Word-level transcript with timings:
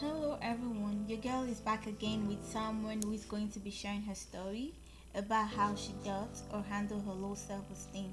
Hello 0.00 0.36
everyone, 0.42 1.04
your 1.06 1.18
girl 1.18 1.44
is 1.44 1.60
back 1.60 1.86
again 1.86 2.26
with 2.26 2.44
someone 2.44 3.00
who 3.00 3.12
is 3.12 3.24
going 3.26 3.48
to 3.50 3.60
be 3.60 3.70
sharing 3.70 4.02
her 4.02 4.14
story 4.16 4.74
about 5.14 5.46
how 5.46 5.72
she 5.76 5.92
dealt 6.02 6.42
or 6.52 6.64
handled 6.68 7.04
her 7.06 7.12
low 7.12 7.36
self-esteem. 7.36 8.12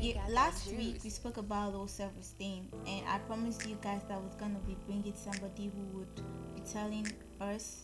Yeah, 0.00 0.22
last 0.30 0.72
week 0.72 1.00
we 1.04 1.10
spoke 1.10 1.36
about 1.36 1.74
low 1.74 1.84
self-esteem 1.84 2.70
and 2.86 3.06
I 3.06 3.18
promised 3.18 3.68
you 3.68 3.76
guys 3.82 4.00
that 4.08 4.14
I 4.14 4.16
was 4.16 4.34
gonna 4.40 4.60
be 4.66 4.78
bringing 4.86 5.12
somebody 5.14 5.70
who 5.76 5.98
would 5.98 6.14
be 6.54 6.62
telling 6.72 7.06
us 7.42 7.82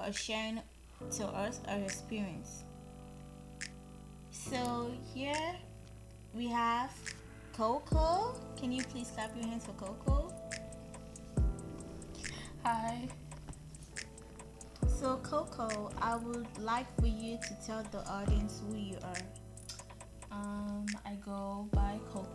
or 0.00 0.12
sharing 0.12 0.60
to 1.12 1.26
us 1.26 1.60
our 1.68 1.78
experience. 1.78 2.64
So 4.32 4.90
here 5.14 5.54
we 6.34 6.48
have 6.48 6.90
Coco. 7.52 8.34
Can 8.56 8.72
you 8.72 8.82
please 8.82 9.12
clap 9.14 9.36
your 9.36 9.46
hands 9.46 9.64
for 9.64 9.72
Coco? 9.74 10.34
Hi. 12.64 13.08
So, 14.86 15.16
Coco, 15.16 15.90
I 16.00 16.14
would 16.14 16.46
like 16.58 16.86
for 17.00 17.08
you 17.08 17.36
to 17.36 17.66
tell 17.66 17.82
the 17.90 18.08
audience 18.08 18.62
who 18.68 18.76
you 18.76 18.96
are. 19.02 19.24
Um, 20.30 20.86
I 21.04 21.14
go 21.24 21.68
by 21.72 21.98
Coco, 22.12 22.31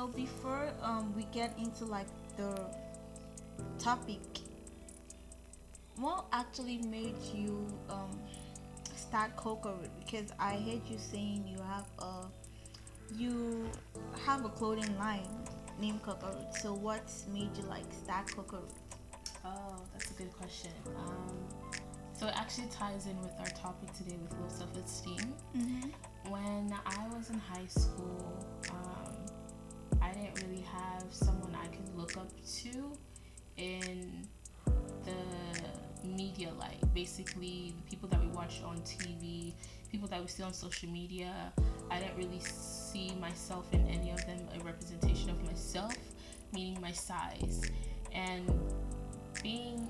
so 0.00 0.06
before 0.06 0.72
um 0.82 1.14
we 1.14 1.24
get 1.24 1.52
into 1.58 1.84
like 1.84 2.06
the 2.38 2.52
topic, 3.78 4.22
what 5.96 6.24
actually 6.32 6.78
made 6.78 7.16
you 7.34 7.66
um 7.90 8.18
start 8.96 9.36
Coco 9.36 9.74
Root? 9.74 9.90
Because 10.02 10.32
I 10.38 10.52
heard 10.54 10.80
you 10.88 10.96
saying 10.96 11.44
you 11.46 11.62
have 11.62 11.86
a 11.98 12.12
you 13.14 13.68
have 14.24 14.46
a 14.46 14.48
clothing 14.48 14.96
line 14.98 15.28
named 15.78 16.02
Coco 16.02 16.28
Root. 16.28 16.54
So 16.62 16.72
what 16.72 17.04
made 17.30 17.54
you 17.58 17.64
like 17.64 17.84
start 17.92 18.34
Coco 18.34 18.56
Root? 18.56 18.70
Oh, 19.44 19.82
that's 19.92 20.10
a 20.10 20.14
good 20.14 20.32
question. 20.32 20.70
Um, 20.96 21.70
so 22.14 22.26
it 22.26 22.34
actually 22.36 22.68
ties 22.68 23.06
in 23.06 23.20
with 23.20 23.32
our 23.38 23.48
topic 23.48 23.92
today 23.92 24.16
with 24.22 24.32
low 24.32 24.48
self-esteem. 24.48 25.34
Mm-hmm. 25.56 26.30
When 26.30 26.74
I 26.86 27.06
was 27.16 27.28
in 27.28 27.38
high 27.38 27.66
school, 27.66 28.46
have 31.10 31.26
someone 31.26 31.54
I 31.54 31.66
could 31.66 31.96
look 31.96 32.16
up 32.16 32.28
to 32.62 32.92
in 33.56 34.26
the 35.04 36.08
media 36.08 36.50
light. 36.58 36.78
Basically, 36.94 37.74
the 37.76 37.90
people 37.90 38.08
that 38.10 38.20
we 38.20 38.28
watched 38.28 38.62
on 38.64 38.76
TV, 38.78 39.52
people 39.90 40.08
that 40.08 40.20
we 40.20 40.28
see 40.28 40.42
on 40.42 40.52
social 40.52 40.88
media. 40.88 41.52
I 41.90 41.98
didn't 41.98 42.16
really 42.16 42.40
see 42.40 43.12
myself 43.20 43.66
in 43.72 43.86
any 43.88 44.10
of 44.10 44.24
them 44.26 44.38
a 44.54 44.64
representation 44.64 45.30
of 45.30 45.42
myself, 45.44 45.94
meaning 46.52 46.80
my 46.80 46.92
size. 46.92 47.62
And 48.12 48.48
being 49.42 49.88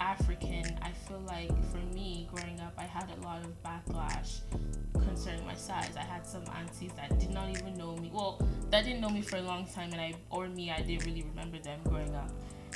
African, 0.00 0.78
I 0.82 0.90
feel 0.90 1.20
like 1.26 1.50
for 1.70 1.78
me 1.94 2.28
growing 2.32 2.60
up, 2.60 2.74
I 2.78 2.84
had 2.84 3.10
a 3.18 3.24
lot 3.24 3.42
of 3.44 3.50
backlash 3.62 4.40
concerning 4.92 5.46
my 5.46 5.54
size. 5.54 5.92
I 5.96 6.02
had 6.02 6.26
some 6.26 6.44
aunties 6.58 6.92
that 6.96 7.18
did 7.18 7.30
not 7.30 7.50
even 7.50 7.74
know 7.74 7.96
me. 7.96 8.10
Well, 8.12 8.40
that 8.70 8.84
didn't 8.84 9.00
know 9.00 9.10
me 9.10 9.22
for 9.22 9.36
a 9.36 9.42
long 9.42 9.66
time, 9.66 9.92
and 9.92 10.00
I 10.00 10.14
or 10.30 10.48
me, 10.48 10.70
I 10.70 10.80
didn't 10.82 11.06
really 11.06 11.22
remember 11.22 11.58
them 11.58 11.80
growing 11.84 12.14
up. 12.14 12.30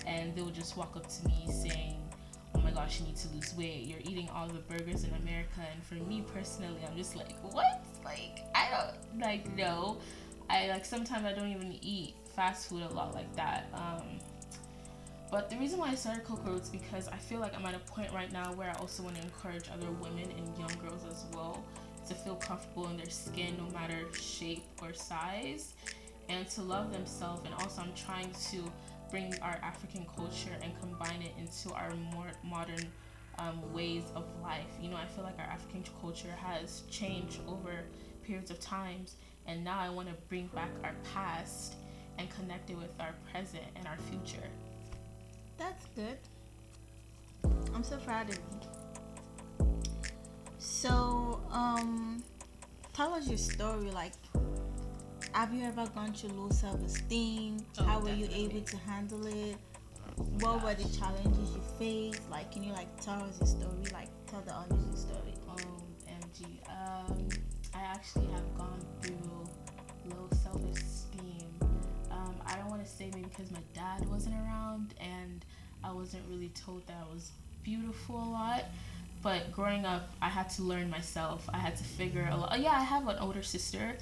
And 0.06 0.34
they 0.34 0.42
would 0.42 0.54
just 0.54 0.76
walk 0.76 0.96
up 0.96 1.06
to 1.08 1.26
me 1.26 1.46
saying, 1.50 1.96
"Oh 2.54 2.60
my 2.60 2.70
gosh, 2.70 3.00
you 3.00 3.06
need 3.06 3.16
to 3.16 3.28
lose 3.34 3.54
weight. 3.56 3.86
You're 3.86 4.00
eating 4.00 4.28
all 4.30 4.48
the 4.48 4.60
burgers 4.60 5.04
in 5.04 5.14
America." 5.14 5.60
And 5.72 5.82
for 5.82 5.94
me 5.94 6.24
personally, 6.32 6.80
I'm 6.88 6.96
just 6.96 7.16
like, 7.16 7.38
"What? 7.52 7.84
Like, 8.04 8.44
I 8.54 8.70
don't 8.70 9.20
like 9.20 9.54
no." 9.56 9.98
I 10.48 10.68
like 10.68 10.84
sometimes 10.84 11.24
I 11.24 11.32
don't 11.32 11.48
even 11.52 11.78
eat 11.80 12.14
fast 12.34 12.68
food 12.68 12.82
a 12.82 12.88
lot 12.88 13.14
like 13.14 13.32
that. 13.36 13.68
Um, 13.74 14.18
but 15.30 15.48
the 15.48 15.56
reason 15.56 15.78
why 15.78 15.90
I 15.90 15.94
started 15.94 16.24
Coco 16.24 16.50
Roots 16.50 16.64
is 16.64 16.70
because 16.70 17.06
I 17.08 17.16
feel 17.16 17.38
like 17.38 17.54
I'm 17.54 17.64
at 17.64 17.74
a 17.74 17.78
point 17.78 18.12
right 18.12 18.32
now 18.32 18.52
where 18.54 18.68
I 18.68 18.74
also 18.80 19.02
want 19.02 19.16
to 19.16 19.22
encourage 19.22 19.68
other 19.72 19.90
women 20.00 20.28
and 20.36 20.58
young 20.58 20.72
girls 20.80 21.02
as 21.08 21.24
well 21.32 21.64
to 22.08 22.14
feel 22.14 22.34
comfortable 22.34 22.88
in 22.88 22.96
their 22.96 23.08
skin 23.08 23.56
no 23.56 23.72
matter 23.72 24.12
shape 24.12 24.64
or 24.82 24.92
size 24.92 25.74
and 26.28 26.48
to 26.48 26.62
love 26.62 26.92
themselves 26.92 27.42
and 27.44 27.54
also 27.54 27.82
I'm 27.82 27.94
trying 27.94 28.32
to 28.50 28.72
bring 29.10 29.34
our 29.40 29.58
African 29.62 30.04
culture 30.16 30.56
and 30.62 30.72
combine 30.80 31.22
it 31.22 31.32
into 31.38 31.72
our 31.74 31.94
more 31.94 32.30
modern 32.44 32.86
um, 33.38 33.72
ways 33.72 34.04
of 34.14 34.24
life. 34.42 34.66
You 34.80 34.90
know, 34.90 34.96
I 34.96 35.06
feel 35.06 35.24
like 35.24 35.38
our 35.38 35.46
African 35.46 35.84
culture 36.00 36.34
has 36.36 36.82
changed 36.90 37.40
over 37.48 37.84
periods 38.24 38.50
of 38.50 38.58
times 38.58 39.14
and 39.46 39.62
now 39.62 39.78
I 39.78 39.90
want 39.90 40.08
to 40.08 40.14
bring 40.28 40.48
back 40.48 40.70
our 40.82 40.94
past 41.14 41.76
and 42.18 42.28
connect 42.30 42.70
it 42.70 42.76
with 42.76 42.90
our 42.98 43.14
present 43.32 43.64
and 43.76 43.86
our 43.86 43.96
future. 44.10 44.48
That's 45.60 45.84
good. 45.94 46.16
I'm 47.74 47.84
so 47.84 47.98
proud 47.98 48.30
of 48.30 48.36
you. 48.36 49.68
So, 50.56 51.42
um, 51.50 52.24
tell 52.94 53.12
us 53.12 53.28
your 53.28 53.36
story. 53.36 53.90
Like, 53.90 54.14
have 55.34 55.52
you 55.52 55.64
ever 55.64 55.86
gone 55.94 56.14
through 56.14 56.30
low 56.30 56.48
self-esteem? 56.48 57.58
Oh, 57.78 57.84
How 57.84 58.00
were 58.00 58.08
you 58.08 58.26
able 58.32 58.62
to 58.62 58.76
handle 58.78 59.26
it? 59.26 59.58
What 60.40 60.64
were 60.64 60.72
the 60.72 60.88
challenges 60.98 61.50
you 61.54 61.62
faced? 61.78 62.22
Like, 62.30 62.50
can 62.50 62.64
you 62.64 62.72
like 62.72 62.88
tell 63.02 63.22
us 63.22 63.38
your 63.38 63.46
story? 63.46 63.84
Like, 63.92 64.08
tell 64.28 64.40
the 64.40 64.54
audience 64.54 64.86
your 64.86 65.14
story. 65.14 65.34
OMG. 66.08 66.46
Um, 66.70 67.28
I 67.74 67.82
actually 67.82 68.28
have 68.32 68.56
gone 68.56 68.80
through 69.02 69.46
low 70.08 70.26
self 70.42 70.64
esteem. 70.72 70.99
Want 72.80 72.88
to 72.88 72.96
say 72.96 73.10
maybe 73.14 73.28
because 73.28 73.50
my 73.50 73.60
dad 73.74 74.08
wasn't 74.08 74.36
around 74.36 74.94
and 74.98 75.44
I 75.84 75.92
wasn't 75.92 76.22
really 76.30 76.48
told 76.48 76.86
that 76.86 76.96
I 76.96 77.12
was 77.12 77.30
beautiful 77.62 78.16
a 78.16 78.30
lot. 78.30 78.64
But 79.22 79.52
growing 79.52 79.84
up, 79.84 80.08
I 80.22 80.30
had 80.30 80.48
to 80.52 80.62
learn 80.62 80.88
myself. 80.88 81.46
I 81.52 81.58
had 81.58 81.76
to 81.76 81.84
figure 81.84 82.26
a 82.32 82.34
lot. 82.38 82.58
Yeah, 82.58 82.70
I 82.70 82.82
have 82.82 83.06
an 83.06 83.18
older 83.18 83.42
sister, 83.42 83.98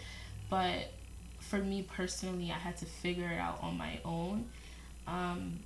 but 0.49 0.93
for 1.41 1.59
me 1.59 1.89
personally, 1.93 2.53
I 2.53 2.59
had 2.59 2.77
to 2.77 2.87
figure 2.87 3.28
it 3.28 3.41
out 3.41 3.59
on 3.65 3.77
my 3.77 3.99
own. 4.05 4.44
Um, 5.09 5.59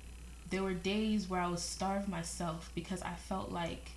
there 0.49 0.63
were 0.63 0.73
days 0.73 1.29
where 1.29 1.41
I 1.41 1.47
would 1.47 1.59
starve 1.59 2.09
myself 2.09 2.71
because 2.73 3.03
I 3.03 3.13
felt 3.13 3.51
like 3.51 3.91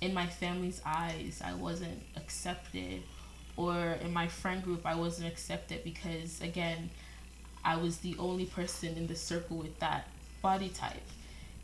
in 0.00 0.14
my 0.14 0.28
family's 0.28 0.80
eyes 0.86 1.42
I 1.44 1.52
wasn't 1.52 2.00
accepted 2.16 3.02
or 3.58 3.98
in 4.00 4.14
my 4.14 4.28
friend 4.28 4.64
group 4.64 4.86
I 4.86 4.94
wasn't 4.94 5.28
accepted 5.28 5.84
because 5.84 6.40
again 6.40 6.88
I 7.64 7.76
was 7.76 7.98
the 7.98 8.16
only 8.18 8.46
person 8.46 8.96
in 8.96 9.06
the 9.06 9.16
circle 9.16 9.58
with 9.58 9.78
that 9.80 10.08
body 10.42 10.70
type. 10.70 11.02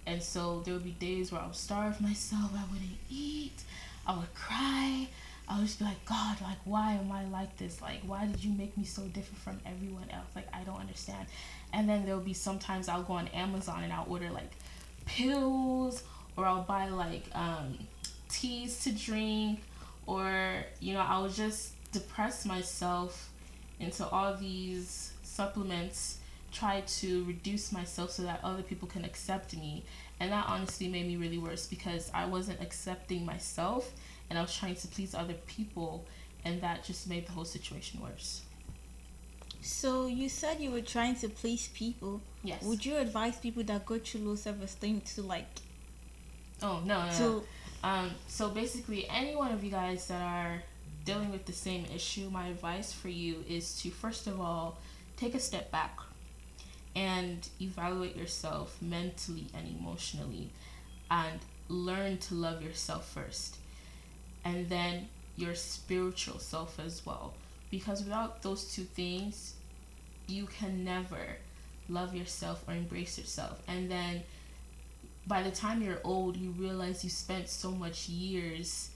And 0.07 0.23
so 0.23 0.63
there 0.65 0.75
would 0.75 0.85
be 0.85 0.91
days 0.91 1.33
where 1.33 1.41
I 1.41 1.47
would 1.47 1.57
starve 1.57 2.01
myself, 2.01 2.53
I 2.55 2.63
wouldn't 2.71 2.99
eat, 3.11 3.63
I 4.07 4.17
would 4.17 4.35
cry. 4.35 5.09
I 5.49 5.59
would 5.59 5.67
just 5.67 5.79
be 5.79 5.85
like, 5.85 6.05
God, 6.07 6.41
like, 6.41 6.59
why 6.65 6.95
am 6.95 7.13
I 7.13 7.25
like 7.27 7.57
this? 7.57 7.81
Like, 7.81 8.01
why 8.05 8.27
did 8.27 8.43
you 8.43 8.53
make 8.53 8.77
me 8.77 8.85
so 8.85 9.03
different 9.03 9.39
from 9.39 9.61
everyone 9.65 10.09
else? 10.11 10.27
Like, 10.35 10.49
I 10.53 10.65
don't 10.65 10.81
understand. 10.81 11.29
And 11.73 11.89
then 11.89 12.05
there'll 12.05 12.21
be 12.21 12.35
sometimes 12.35 12.89
I'll 12.89 13.05
go 13.05 13.15
on 13.15 13.29
Amazon 13.29 13.85
and 13.85 13.93
I'll 13.93 14.07
order 14.09 14.29
like 14.31 14.51
pills 15.05 16.03
or 16.37 16.47
I'll 16.47 16.63
buy 16.63 16.89
like 16.89 17.25
um, 17.33 17.79
teas 18.29 18.83
to 18.85 18.93
drink 18.93 19.63
or, 20.07 20.65
you 20.81 20.95
know, 20.95 21.05
I'll 21.07 21.29
just 21.29 21.73
depress 21.93 22.45
myself 22.45 23.31
into 23.79 24.07
all 24.09 24.35
these 24.35 25.13
supplements, 25.37 26.19
try 26.53 26.83
to 27.01 27.25
reduce 27.25 27.73
myself 27.73 28.11
so 28.11 28.23
that 28.23 28.41
other 28.43 28.63
people 28.63 28.89
can 28.89 29.05
accept 29.05 29.55
me. 29.57 29.85
And 30.19 30.33
that 30.33 30.47
honestly 30.49 30.89
made 30.89 31.07
me 31.07 31.17
really 31.17 31.39
worse 31.39 31.67
because 31.67 32.11
I 32.15 32.25
wasn't 32.25 32.61
accepting 32.63 33.25
myself 33.27 33.93
and 34.29 34.39
I 34.39 34.43
was 34.43 34.55
trying 34.57 34.77
to 34.77 34.89
please 34.89 35.15
other 35.15 35.35
people, 35.47 36.05
and 36.45 36.61
that 36.61 36.85
just 36.85 37.09
made 37.09 37.27
the 37.27 37.33
whole 37.33 37.45
situation 37.45 38.01
worse. 38.01 38.43
So 39.61 40.07
you 40.07 40.29
said 40.29 40.61
you 40.61 40.71
were 40.71 40.81
trying 40.81 41.17
to 41.17 41.29
please 41.29 41.69
people. 41.69 42.21
Yes. 42.43 42.63
Would 42.63 42.85
you 42.85 42.97
advise 42.97 43.37
people 43.37 43.63
that 43.65 43.87
go 43.87 43.99
through 43.99 44.23
low 44.23 44.37
self-esteem 44.37 45.01
to 45.15 45.23
like 45.23 45.47
oh 46.63 46.81
no, 46.85 47.07
no, 47.07 47.19
no. 47.19 47.43
Um, 47.85 48.11
so 48.27 48.49
basically, 48.49 49.09
any 49.09 49.37
one 49.37 49.53
of 49.53 49.63
you 49.63 49.71
guys 49.71 50.09
that 50.09 50.23
are 50.23 50.63
dealing 51.05 51.31
with 51.31 51.47
the 51.47 51.53
same 51.53 51.85
issue, 51.95 52.29
my 52.31 52.49
advice 52.49 52.93
for 52.93 53.09
you 53.09 53.45
is 53.49 53.81
to 53.83 53.91
first 53.91 54.27
of 54.27 54.41
all 54.41 54.79
take 55.17 55.35
a 55.35 55.41
step 55.41 55.71
back 55.71 55.99
and 56.95 57.49
evaluate 57.61 58.17
yourself 58.17 58.77
mentally 58.81 59.47
and 59.55 59.69
emotionally. 59.69 60.51
and 61.11 61.41
learn 61.69 62.19
to 62.19 62.35
love 62.35 62.63
yourself 62.63 63.09
first. 63.09 63.57
And 64.45 64.69
then 64.69 65.09
your 65.37 65.55
spiritual 65.55 66.39
self 66.39 66.79
as 66.81 67.05
well. 67.07 67.35
Because 67.71 68.05
without 68.05 68.43
those 68.43 68.65
two 68.75 68.85
things, 68.85 69.55
you 70.27 70.47
can 70.47 70.85
never 70.85 71.39
love 71.89 72.15
yourself 72.15 72.65
or 72.69 72.75
embrace 72.75 73.19
yourself. 73.19 73.61
And 73.69 73.91
then 73.91 74.23
by 75.27 75.43
the 75.43 75.51
time 75.51 75.83
you're 75.83 76.01
old, 76.05 76.37
you 76.37 76.51
realize 76.53 77.05
you 77.05 77.11
spent 77.11 77.49
so 77.49 77.71
much 77.73 78.09
years 78.09 78.91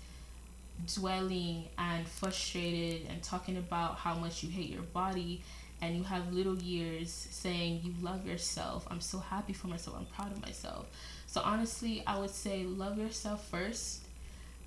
dwelling 0.95 1.65
and 1.79 2.07
frustrated 2.09 3.07
and 3.11 3.23
talking 3.23 3.57
about 3.57 3.97
how 3.97 4.15
much 4.15 4.43
you 4.43 4.51
hate 4.51 4.71
your 4.71 4.83
body 4.83 5.43
and 5.83 5.97
you 5.97 6.03
have 6.05 6.33
little 6.33 6.57
years 6.57 7.11
saying 7.31 7.81
you 7.83 7.95
love 8.03 8.27
yourself. 8.27 8.87
I'm 8.91 9.01
so 9.01 9.19
happy 9.19 9.53
for 9.53 9.69
myself. 9.69 9.97
I'm 9.99 10.07
proud 10.07 10.33
of 10.33 10.43
myself. 10.43 10.87
So 11.27 11.41
honestly, 11.45 12.03
I 12.07 12.19
would 12.19 12.31
say 12.31 12.65
love 12.65 12.99
yourself 12.99 13.47
first. 13.49 14.03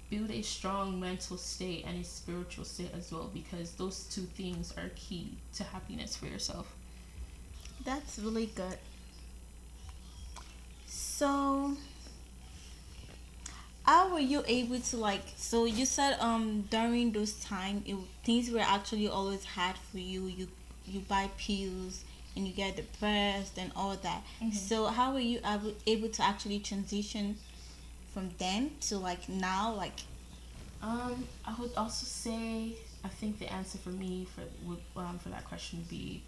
Build 0.09 0.31
a 0.31 0.41
strong 0.41 0.99
mental 0.99 1.37
state 1.37 1.85
and 1.87 1.99
a 1.99 2.03
spiritual 2.03 2.65
state 2.65 2.91
as 2.95 3.11
well 3.11 3.29
because 3.33 3.71
those 3.73 4.03
two 4.05 4.21
things 4.21 4.73
are 4.77 4.89
key 4.95 5.37
to 5.55 5.63
happiness 5.63 6.15
for 6.15 6.25
yourself. 6.27 6.73
That's 7.83 8.19
really 8.19 8.47
good. 8.47 8.77
So, 10.85 11.75
how 13.83 14.13
were 14.13 14.19
you 14.19 14.43
able 14.47 14.79
to 14.79 14.97
like? 14.97 15.23
So 15.35 15.65
you 15.65 15.85
said 15.85 16.17
um 16.19 16.61
during 16.69 17.11
those 17.11 17.33
time, 17.43 17.83
it, 17.85 17.95
things 18.23 18.49
were 18.51 18.59
actually 18.59 19.07
always 19.07 19.43
hard 19.43 19.75
for 19.91 19.97
you. 19.99 20.27
You 20.27 20.47
you 20.85 20.99
buy 21.01 21.29
pills 21.37 22.03
and 22.35 22.47
you 22.47 22.53
get 22.53 22.75
depressed 22.75 23.57
and 23.57 23.71
all 23.75 23.95
that. 23.95 24.23
Mm-hmm. 24.41 24.51
So 24.51 24.85
how 24.85 25.13
were 25.13 25.19
you 25.19 25.39
able, 25.45 25.73
able 25.85 26.09
to 26.09 26.23
actually 26.23 26.59
transition 26.59 27.37
from 28.13 28.31
then 28.37 28.71
to 28.81 28.97
like 28.97 29.29
now? 29.29 29.73
Like, 29.73 30.01
um, 30.81 31.25
I 31.45 31.55
would 31.59 31.71
also 31.77 32.05
say 32.05 32.75
I 33.03 33.09
think 33.09 33.39
the 33.39 33.51
answer 33.51 33.77
for 33.77 33.89
me 33.89 34.27
for 34.33 34.41
would 34.67 34.79
um, 34.95 35.19
for 35.19 35.29
that 35.29 35.45
question 35.45 35.79
would 35.79 35.89
be 35.89 36.23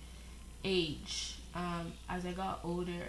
age. 0.63 1.38
Um, 1.54 1.94
as 2.10 2.25
I 2.25 2.34
got 2.34 2.60
older, 2.63 3.07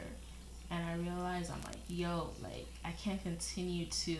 and 0.71 0.85
I 0.85 0.95
realized 0.95 1.51
I'm 1.51 1.63
like, 1.63 1.79
yo, 1.89 2.31
like 2.43 2.67
I 2.85 2.93
can't 2.93 3.23
continue 3.23 3.87
to 3.87 4.17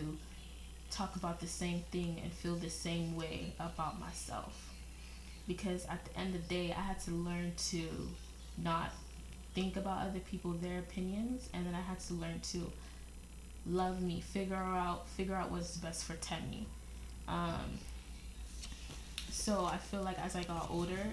talk 0.91 1.15
about 1.15 1.39
the 1.39 1.47
same 1.47 1.83
thing 1.91 2.19
and 2.23 2.31
feel 2.31 2.55
the 2.55 2.69
same 2.69 3.15
way 3.15 3.53
about 3.59 3.99
myself 3.99 4.76
because 5.47 5.85
at 5.85 6.03
the 6.05 6.19
end 6.19 6.35
of 6.35 6.47
the 6.47 6.53
day, 6.53 6.75
I 6.77 6.81
had 6.81 6.99
to 7.01 7.11
learn 7.11 7.53
to 7.69 7.87
not 8.57 8.91
think 9.53 9.77
about 9.77 10.07
other 10.07 10.19
people, 10.19 10.51
their 10.51 10.79
opinions, 10.79 11.49
and 11.53 11.65
then 11.65 11.73
I 11.73 11.81
had 11.81 11.99
to 12.01 12.13
learn 12.13 12.39
to 12.51 12.71
love 13.65 14.01
me, 14.01 14.21
figure 14.21 14.55
out 14.55 15.07
figure 15.09 15.35
out 15.35 15.51
what's 15.51 15.77
best 15.77 16.03
for 16.05 16.15
Temi. 16.15 16.67
Um, 17.27 17.79
so 19.31 19.65
I 19.65 19.77
feel 19.77 20.01
like 20.01 20.19
as 20.19 20.35
I 20.35 20.43
got 20.43 20.69
older, 20.69 21.05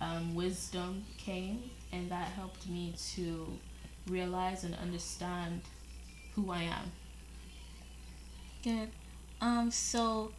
um, 0.00 0.34
wisdom 0.34 1.04
came, 1.18 1.70
and 1.92 2.10
that 2.10 2.28
helped 2.28 2.68
me 2.68 2.94
to 3.14 3.58
realize 4.08 4.64
and 4.64 4.74
understand 4.74 5.62
who 6.34 6.50
I 6.50 6.62
am. 6.64 6.92
Good. 8.62 8.90
Um. 9.40 9.70
So 9.70 10.32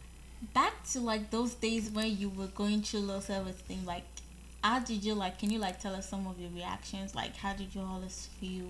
back 0.54 0.84
to 0.92 1.00
like 1.00 1.30
those 1.30 1.54
days 1.54 1.90
when 1.90 2.16
you 2.16 2.28
were 2.28 2.48
going 2.48 2.82
through 2.82 3.00
low 3.00 3.20
self 3.20 3.48
esteem, 3.48 3.84
like 3.84 4.04
how 4.62 4.80
did 4.80 5.04
you 5.04 5.14
like 5.14 5.38
can 5.38 5.50
you 5.50 5.58
like 5.58 5.80
tell 5.80 5.94
us 5.94 6.08
some 6.08 6.26
of 6.26 6.38
your 6.38 6.50
reactions? 6.50 7.14
Like 7.14 7.36
how 7.36 7.54
did 7.54 7.74
you 7.74 7.82
always 7.82 8.28
feel? 8.40 8.66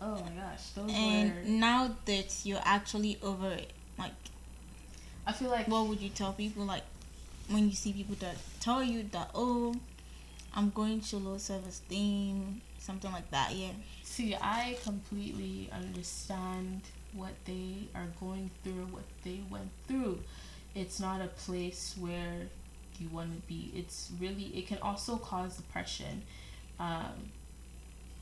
Oh 0.00 0.14
my 0.16 0.30
gosh, 0.40 0.70
those 0.74 0.90
and 0.92 1.34
were 1.34 1.42
now 1.44 1.96
that 2.06 2.34
you're 2.44 2.62
actually 2.64 3.18
over 3.22 3.50
it, 3.50 3.72
like 3.98 4.12
I 5.26 5.32
feel 5.32 5.50
like 5.50 5.68
what 5.68 5.86
would 5.88 6.00
you 6.00 6.10
tell 6.10 6.32
people 6.32 6.64
like 6.64 6.82
when 7.48 7.68
you 7.68 7.74
see 7.74 7.92
people 7.92 8.16
that 8.20 8.36
tell 8.60 8.82
you 8.82 9.04
that 9.12 9.30
oh 9.34 9.74
I'm 10.56 10.70
going 10.70 11.00
through 11.00 11.20
low 11.20 11.38
self 11.38 11.66
esteem, 11.68 12.60
something 12.78 13.10
like 13.10 13.30
that, 13.30 13.52
yeah. 13.54 13.72
See, 14.04 14.36
I 14.40 14.76
completely 14.84 15.68
understand 15.72 16.82
what 17.14 17.32
they 17.44 17.88
are 17.94 18.08
going 18.20 18.50
through, 18.62 18.86
what 18.90 19.04
they 19.22 19.40
went 19.50 19.70
through. 19.86 20.20
It's 20.74 20.98
not 20.98 21.20
a 21.20 21.28
place 21.28 21.94
where 21.98 22.48
you 22.98 23.08
want 23.08 23.34
to 23.34 23.46
be. 23.46 23.72
It's 23.74 24.10
really, 24.20 24.46
it 24.56 24.66
can 24.66 24.78
also 24.78 25.16
cause 25.16 25.56
depression. 25.56 26.22
Um, 26.78 27.30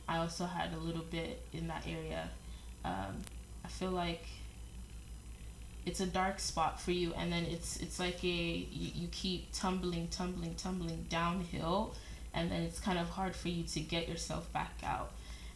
I 0.09 0.19
also 0.19 0.45
had 0.45 0.75
a 0.75 0.79
little 0.79 1.05
bit 1.11 1.43
in 1.53 1.69
that 1.69 1.87
area. 1.87 2.29
Um, 2.85 3.23
I 3.65 3.69
feel 3.69 3.91
like 3.91 4.27
it's 5.85 6.01
a 6.01 6.07
dark 6.07 6.39
spot 6.39 6.81
for 6.81 6.93
you 6.93 7.13
and 7.15 7.33
then 7.33 7.45
it's 7.45 7.77
it's 7.79 7.99
like 7.99 8.23
a 8.23 8.27
you, 8.27 8.91
you 8.95 9.09
keep 9.11 9.53
tumbling 9.53 10.07
tumbling 10.09 10.55
tumbling 10.55 11.05
downhill 11.09 11.95
and 12.35 12.51
then 12.51 12.63
it's 12.63 12.79
kind 12.79 12.99
of 12.99 13.09
hard 13.09 13.35
for 13.35 13.49
you 13.49 13.65
to 13.65 13.81
get 13.81 14.09
yourself 14.09 14.53
back 14.53 14.75
out 14.85 15.11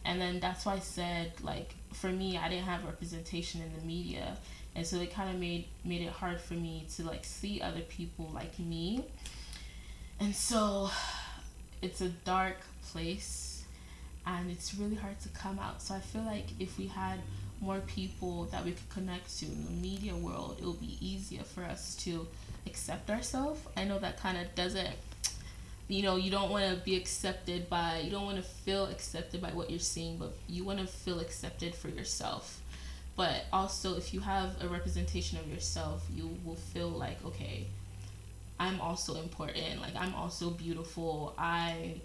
and 0.05 0.21
then 0.21 0.39
that's 0.39 0.65
why 0.65 0.73
I 0.73 0.79
said 0.79 1.33
like 1.43 1.75
for 1.93 2.09
me 2.09 2.37
I 2.37 2.49
didn't 2.49 2.65
have 2.65 2.85
representation 2.85 3.61
in 3.61 3.73
the 3.79 3.85
media. 3.85 4.37
And 4.75 4.85
so 4.85 4.97
it 4.97 5.11
kind 5.11 5.29
of 5.29 5.39
made 5.39 5.65
made 5.83 6.01
it 6.01 6.11
hard 6.11 6.39
for 6.39 6.53
me 6.53 6.85
to 6.95 7.03
like 7.03 7.25
see 7.25 7.61
other 7.61 7.81
people 7.81 8.29
like 8.33 8.57
me. 8.59 9.05
And 10.19 10.35
so 10.35 10.89
it's 11.81 12.01
a 12.01 12.09
dark 12.09 12.57
place 12.91 13.63
and 14.25 14.51
it's 14.51 14.75
really 14.75 14.95
hard 14.95 15.19
to 15.21 15.29
come 15.29 15.59
out. 15.59 15.81
So 15.81 15.95
I 15.95 15.99
feel 15.99 16.23
like 16.23 16.45
if 16.59 16.77
we 16.77 16.87
had 16.87 17.19
more 17.59 17.79
people 17.81 18.45
that 18.51 18.63
we 18.63 18.71
could 18.71 18.89
connect 18.89 19.39
to 19.39 19.45
in 19.45 19.65
the 19.65 19.71
media 19.71 20.15
world 20.15 20.57
it 20.59 20.65
would 20.65 20.79
be 20.79 20.95
easier 21.01 21.41
for 21.41 21.63
us 21.63 21.95
to 21.95 22.27
accept 22.67 23.09
ourselves. 23.09 23.59
I 23.75 23.83
know 23.83 23.97
that 23.99 24.19
kind 24.19 24.37
of 24.37 24.53
doesn't 24.53 24.89
you 25.87 26.03
know 26.03 26.15
you 26.17 26.29
don't 26.29 26.49
want 26.49 26.65
to 26.69 26.83
be 26.83 26.95
accepted 26.95 27.69
by 27.69 28.01
you 28.03 28.11
don't 28.11 28.25
want 28.25 28.37
to 28.37 28.43
feel 28.43 28.85
accepted 28.87 29.41
by 29.41 29.49
what 29.51 29.69
you're 29.69 29.79
seeing 29.79 30.17
but 30.17 30.33
you 30.47 30.63
want 30.63 30.79
to 30.79 30.87
feel 30.87 31.19
accepted 31.19 31.73
for 31.75 31.89
yourself. 31.89 32.61
But 33.15 33.45
also 33.51 33.97
if 33.97 34.13
you 34.13 34.19
have 34.19 34.61
a 34.61 34.67
representation 34.67 35.39
of 35.39 35.47
yourself 35.47 36.05
you 36.15 36.29
will 36.45 36.55
feel 36.55 36.89
like 36.89 37.23
okay 37.25 37.65
i'm 38.59 38.79
also 38.81 39.15
important 39.15 39.81
like 39.81 39.95
i'm 39.95 40.13
also 40.15 40.49
beautiful. 40.49 41.33
I 41.37 41.95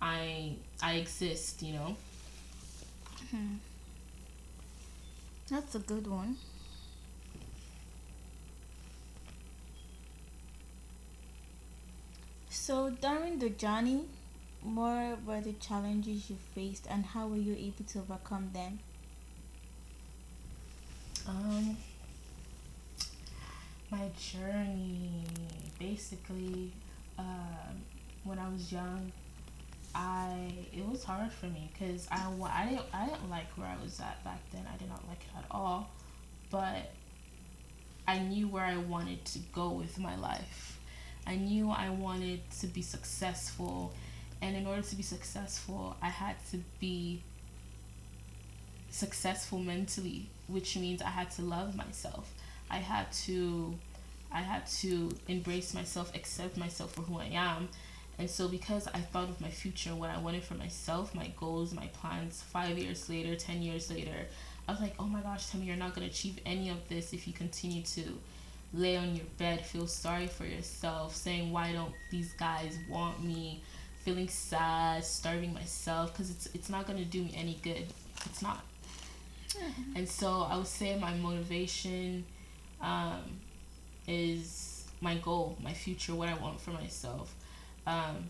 i 0.00 0.52
i 0.82 0.94
exist 0.94 1.62
you 1.62 1.74
know? 1.74 1.96
Hmm. 3.30 3.56
that's 5.50 5.74
a 5.74 5.80
good 5.80 6.06
one 6.06 6.36
So 12.68 12.90
during 12.90 13.38
the 13.38 13.48
journey, 13.48 14.04
what 14.62 15.24
were 15.24 15.40
the 15.40 15.54
challenges 15.54 16.28
you 16.28 16.36
faced 16.54 16.86
and 16.90 17.02
how 17.02 17.26
were 17.26 17.38
you 17.38 17.54
able 17.54 17.86
to 17.92 18.00
overcome 18.00 18.50
them? 18.52 18.80
Um, 21.26 21.78
my 23.90 24.10
journey, 24.20 25.24
basically, 25.78 26.74
um, 27.18 27.80
when 28.24 28.38
I 28.38 28.50
was 28.50 28.70
young, 28.70 29.12
I 29.94 30.52
it 30.70 30.86
was 30.86 31.04
hard 31.04 31.32
for 31.32 31.46
me 31.46 31.70
because 31.72 32.06
I, 32.10 32.30
I 32.52 32.68
didn't 32.68 32.84
I 32.92 33.06
didn't 33.06 33.30
like 33.30 33.48
where 33.56 33.68
I 33.68 33.82
was 33.82 33.98
at 33.98 34.22
back 34.24 34.40
then. 34.52 34.66
I 34.70 34.76
did 34.76 34.90
not 34.90 35.08
like 35.08 35.22
it 35.22 35.38
at 35.38 35.46
all, 35.50 35.88
but 36.50 36.92
I 38.06 38.18
knew 38.18 38.46
where 38.46 38.64
I 38.64 38.76
wanted 38.76 39.24
to 39.24 39.38
go 39.54 39.70
with 39.70 39.98
my 39.98 40.16
life 40.16 40.77
I 41.28 41.36
knew 41.36 41.70
I 41.70 41.90
wanted 41.90 42.40
to 42.60 42.66
be 42.66 42.80
successful. 42.80 43.92
And 44.40 44.56
in 44.56 44.66
order 44.66 44.82
to 44.82 44.96
be 44.96 45.02
successful, 45.02 45.94
I 46.00 46.08
had 46.08 46.36
to 46.52 46.58
be 46.80 47.22
successful 48.90 49.58
mentally, 49.58 50.30
which 50.46 50.76
means 50.76 51.02
I 51.02 51.10
had 51.10 51.30
to 51.32 51.42
love 51.42 51.76
myself. 51.76 52.32
I 52.70 52.78
had 52.78 53.12
to 53.24 53.74
I 54.32 54.40
had 54.40 54.66
to 54.80 55.10
embrace 55.26 55.74
myself, 55.74 56.14
accept 56.14 56.56
myself 56.56 56.92
for 56.92 57.02
who 57.02 57.18
I 57.18 57.30
am. 57.32 57.68
And 58.18 58.28
so 58.28 58.48
because 58.48 58.86
I 58.88 58.98
thought 58.98 59.28
of 59.28 59.40
my 59.40 59.48
future, 59.48 59.94
what 59.94 60.10
I 60.10 60.18
wanted 60.18 60.44
for 60.44 60.54
myself, 60.54 61.14
my 61.14 61.30
goals, 61.38 61.72
my 61.72 61.86
plans, 61.88 62.42
five 62.42 62.76
years 62.78 63.08
later, 63.08 63.36
ten 63.36 63.62
years 63.62 63.90
later, 63.90 64.26
I 64.66 64.72
was 64.72 64.80
like, 64.80 64.94
oh 64.98 65.06
my 65.06 65.20
gosh, 65.20 65.46
Temi, 65.46 65.66
you're 65.66 65.76
not 65.76 65.94
gonna 65.94 66.08
achieve 66.08 66.38
any 66.44 66.70
of 66.70 66.88
this 66.88 67.12
if 67.12 67.26
you 67.26 67.32
continue 67.32 67.82
to 67.82 68.18
lay 68.72 68.96
on 68.96 69.16
your 69.16 69.24
bed, 69.38 69.64
feel 69.64 69.86
sorry 69.86 70.26
for 70.26 70.44
yourself, 70.44 71.14
saying, 71.14 71.52
Why 71.52 71.72
don't 71.72 71.92
these 72.10 72.32
guys 72.34 72.78
want 72.88 73.22
me? 73.24 73.62
Feeling 74.04 74.28
sad, 74.28 75.04
starving 75.04 75.52
myself, 75.52 76.12
because 76.12 76.30
it's, 76.30 76.46
it's 76.54 76.70
not 76.70 76.86
going 76.86 76.98
to 76.98 77.04
do 77.04 77.22
me 77.22 77.32
any 77.36 77.58
good. 77.62 77.86
It's 78.26 78.42
not. 78.42 78.64
Mm-hmm. 79.50 79.96
And 79.96 80.08
so 80.08 80.46
I 80.48 80.56
would 80.56 80.66
say 80.66 80.98
my 80.98 81.14
motivation 81.14 82.24
um, 82.80 83.22
is 84.06 84.84
my 85.00 85.16
goal, 85.16 85.56
my 85.62 85.72
future, 85.72 86.14
what 86.14 86.28
I 86.28 86.34
want 86.34 86.60
for 86.60 86.70
myself. 86.70 87.34
Um, 87.86 88.28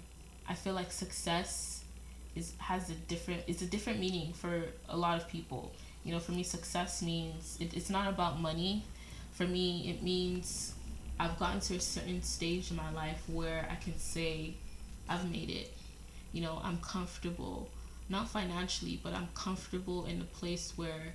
I 0.49 0.55
feel 0.55 0.75
like 0.75 0.91
success 0.93 1.85
is 2.35 2.53
has 2.59 2.91
a 2.91 2.95
different 2.95 3.43
it's 3.47 3.63
a 3.63 3.67
different 3.67 3.99
meaning 3.99 4.33
for 4.33 4.65
a 4.89 4.97
lot 4.97 5.21
of 5.21 5.29
people. 5.29 5.73
You 6.05 6.13
know, 6.13 6.21
for 6.21 6.33
me, 6.33 6.43
success 6.43 7.03
means 7.03 7.57
it, 7.61 7.75
it's 7.75 7.91
not 7.91 8.09
about 8.09 8.41
money. 8.41 8.85
For 9.39 9.47
me, 9.47 9.89
it 9.89 10.03
means 10.03 10.75
I've 11.21 11.39
gotten 11.39 11.61
to 11.61 11.77
a 11.77 11.81
certain 11.81 12.25
stage 12.25 12.73
in 12.73 12.77
my 12.77 12.91
life 12.91 13.23
where 13.29 13.69
I 13.71 13.77
can 13.77 13.97
say 13.97 14.55
I've 15.09 15.31
made 15.31 15.49
it. 15.49 15.73
You 16.33 16.43
know, 16.43 16.61
I'm 16.65 16.79
comfortable, 16.79 17.69
not 18.09 18.29
financially, 18.29 18.99
but 19.01 19.15
I'm 19.15 19.29
comfortable 19.37 20.07
in 20.07 20.21
a 20.21 20.25
place 20.25 20.73
where 20.75 21.15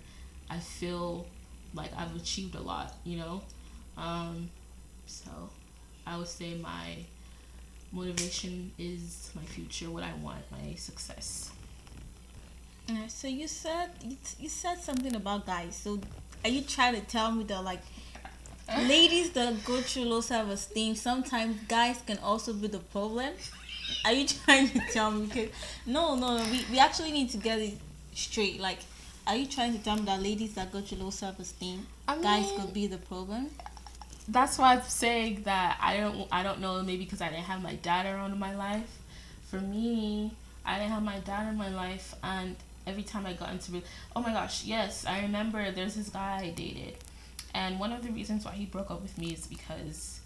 I 0.50 0.60
feel 0.60 1.26
like 1.74 1.92
I've 1.98 2.16
achieved 2.16 2.56
a 2.56 2.62
lot, 2.62 2.96
you 3.04 3.18
know? 3.18 3.42
Um, 3.98 4.50
so 5.06 5.30
I 6.08 6.18
would 6.18 6.30
say 6.30 6.54
my 6.54 6.96
motivation 7.92 8.72
is 8.80 9.32
my 9.36 9.44
future, 9.44 9.90
what 9.90 10.04
I 10.04 10.14
want, 10.22 10.50
my 10.50 10.76
success. 10.76 11.52
So 13.10 13.28
you 13.28 13.50
said 13.50 13.90
you, 14.02 14.16
you 14.40 14.48
said 14.48 14.80
something 14.80 15.14
about 15.14 15.46
guys. 15.46 15.76
So 15.76 16.00
are 16.46 16.50
you 16.50 16.62
trying 16.62 16.96
to 16.96 17.02
tell 17.02 17.30
me 17.30 17.44
that 17.46 17.62
like 17.62 17.82
ladies 18.70 19.32
that 19.32 19.64
go 19.66 19.82
through 19.82 20.04
low 20.06 20.22
self 20.22 20.50
esteem, 20.50 20.96
sometimes 20.96 21.58
guys 21.68 22.02
can 22.06 22.18
also 22.20 22.54
be 22.54 22.68
the 22.68 22.80
problem? 22.80 23.34
Are 24.06 24.12
you 24.14 24.28
trying 24.46 24.70
to 24.70 24.80
tell 24.92 25.12
me? 25.12 25.28
Because 25.28 25.50
no, 25.86 26.16
no, 26.16 26.38
no, 26.38 26.44
we, 26.52 26.66
we 26.72 26.80
actually 26.80 27.12
need 27.12 27.30
to 27.32 27.38
get 27.38 27.60
it 27.60 27.74
straight. 28.14 28.60
Like, 28.60 28.80
are 29.28 29.36
you 29.36 29.46
trying 29.46 29.78
to 29.78 29.84
tell 29.84 29.96
me 29.96 30.04
that 30.04 30.22
ladies 30.22 30.54
that 30.56 30.72
go 30.72 30.82
through 30.82 31.00
low 31.00 31.10
self 31.10 31.40
esteem, 31.40 31.86
I 32.08 32.18
guys 32.22 32.46
mean- 32.46 32.60
could 32.62 32.74
be 32.74 32.88
the 32.88 32.98
problem? 32.98 33.50
that's 34.30 34.58
why 34.58 34.76
I'm 34.76 34.82
saying 34.84 35.42
that 35.44 35.78
I 35.82 35.98
don't 35.98 36.30
I 36.32 36.44
don't 36.44 36.62
know 36.62 36.82
maybe 36.82 37.04
because 37.04 37.20
I 37.22 37.28
didn't 37.28 37.44
have 37.44 37.62
my 37.62 37.76
dad 37.76 38.06
around 38.06 38.32
in 38.32 38.40
my 38.40 38.56
life. 38.56 38.90
For 39.50 39.60
me, 39.60 40.32
I 40.66 40.80
didn't 40.80 40.92
have 40.92 41.04
my 41.04 41.20
dad 41.20 41.50
in 41.50 41.58
my 41.58 41.68
life, 41.68 42.16
and 42.24 42.56
every 42.88 43.04
time 43.04 43.26
I 43.26 43.34
got 43.34 43.50
into 43.52 43.82
oh 44.16 44.22
my 44.22 44.32
gosh, 44.32 44.64
yes, 44.64 45.06
I 45.06 45.22
remember 45.24 45.72
there's 45.72 45.96
this 45.96 46.08
guy 46.08 46.40
I 46.42 46.50
dated, 46.52 46.96
and 47.54 47.80
one 47.80 47.92
of 47.92 48.04
the 48.04 48.12
reasons 48.12 48.46
why 48.46 48.52
he 48.52 48.66
broke 48.66 48.90
up 48.90 49.02
with 49.02 49.18
me 49.18 49.34
is 49.34 49.48
because 49.48 50.20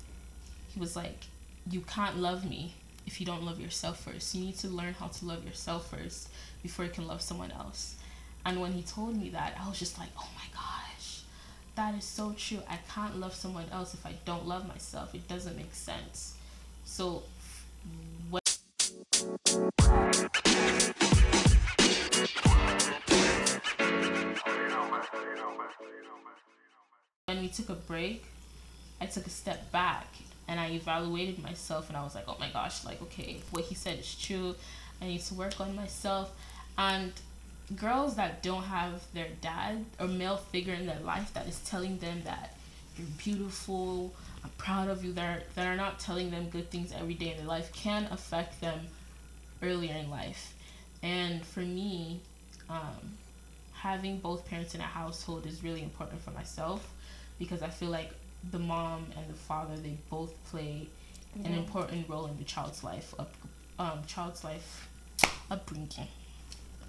he 0.73 0.79
was 0.79 0.95
like, 0.95 1.25
you 1.69 1.81
can't 1.81 2.17
love 2.17 2.49
me 2.49 2.73
if 3.05 3.19
you 3.19 3.25
don't 3.25 3.43
love 3.43 3.59
yourself 3.59 3.99
first. 3.99 4.33
You 4.33 4.45
need 4.45 4.57
to 4.59 4.67
learn 4.67 4.93
how 4.93 5.07
to 5.07 5.25
love 5.25 5.45
yourself 5.45 5.89
first 5.89 6.29
before 6.63 6.85
you 6.85 6.91
can 6.91 7.07
love 7.07 7.21
someone 7.21 7.51
else. 7.51 7.95
And 8.45 8.61
when 8.61 8.71
he 8.71 8.81
told 8.81 9.17
me 9.17 9.29
that, 9.29 9.57
I 9.61 9.67
was 9.67 9.77
just 9.77 9.97
like, 9.97 10.09
oh 10.17 10.29
my 10.35 10.45
gosh, 10.53 11.21
that 11.75 11.95
is 11.95 12.05
so 12.05 12.33
true. 12.37 12.59
I 12.69 12.79
can't 12.93 13.19
love 13.19 13.35
someone 13.35 13.65
else 13.71 13.93
if 13.93 14.05
I 14.05 14.13
don't 14.25 14.47
love 14.47 14.67
myself. 14.67 15.13
It 15.13 15.27
doesn't 15.27 15.57
make 15.57 15.73
sense. 15.73 16.35
So, 16.85 17.23
when 18.29 18.41
when 27.27 27.41
we 27.41 27.49
took 27.49 27.67
a 27.67 27.73
break, 27.73 28.23
I 29.01 29.05
took 29.05 29.27
a 29.27 29.29
step 29.29 29.69
back 29.73 30.07
and 30.47 30.61
I 30.61 30.69
evaluated 30.69 31.43
myself 31.43 31.89
and 31.89 31.97
I 31.97 32.03
was 32.03 32.15
like, 32.15 32.23
oh 32.25 32.37
my 32.39 32.49
gosh, 32.49 32.85
like, 32.85 33.01
okay, 33.01 33.41
what 33.51 33.65
he 33.65 33.75
said 33.75 33.99
is 33.99 34.15
true. 34.15 34.55
I 35.01 35.07
need 35.07 35.19
to 35.23 35.33
work 35.33 35.59
on 35.59 35.75
myself. 35.75 36.31
And 36.77 37.11
girls 37.75 38.15
that 38.15 38.43
don't 38.43 38.63
have 38.63 39.03
their 39.13 39.27
dad 39.41 39.83
or 39.99 40.07
male 40.07 40.37
figure 40.37 40.73
in 40.73 40.85
their 40.85 41.01
life 41.01 41.33
that 41.33 41.47
is 41.49 41.59
telling 41.65 41.97
them 41.97 42.21
that 42.23 42.55
you're 42.97 43.07
beautiful, 43.17 44.13
I'm 44.41 44.49
proud 44.51 44.87
of 44.87 45.03
you, 45.03 45.11
that 45.11 45.37
are, 45.37 45.43
that 45.55 45.67
are 45.67 45.75
not 45.75 45.99
telling 45.99 46.31
them 46.31 46.47
good 46.49 46.71
things 46.71 46.93
every 46.97 47.15
day 47.15 47.31
in 47.31 47.37
their 47.39 47.45
life 47.45 47.73
can 47.73 48.07
affect 48.09 48.61
them 48.61 48.87
earlier 49.61 49.95
in 49.95 50.09
life. 50.09 50.53
And 51.03 51.45
for 51.45 51.59
me, 51.59 52.21
um, 52.69 53.17
having 53.73 54.19
both 54.19 54.47
parents 54.47 54.75
in 54.75 54.79
a 54.79 54.85
household 54.85 55.45
is 55.45 55.61
really 55.61 55.83
important 55.83 56.21
for 56.21 56.31
myself 56.31 56.89
because 57.39 57.61
I 57.61 57.69
feel 57.69 57.89
like 57.89 58.11
the 58.51 58.59
mom 58.59 59.07
and 59.15 59.27
the 59.29 59.33
father 59.37 59.75
they 59.77 59.97
both 60.09 60.33
play 60.51 60.87
an 61.43 61.53
important 61.53 62.07
role 62.09 62.25
in 62.27 62.37
the 62.37 62.43
child's 62.43 62.83
life 62.83 63.13
up 63.19 63.31
um 63.79 63.99
child's 64.07 64.43
life 64.43 64.87
upbringing. 65.51 66.07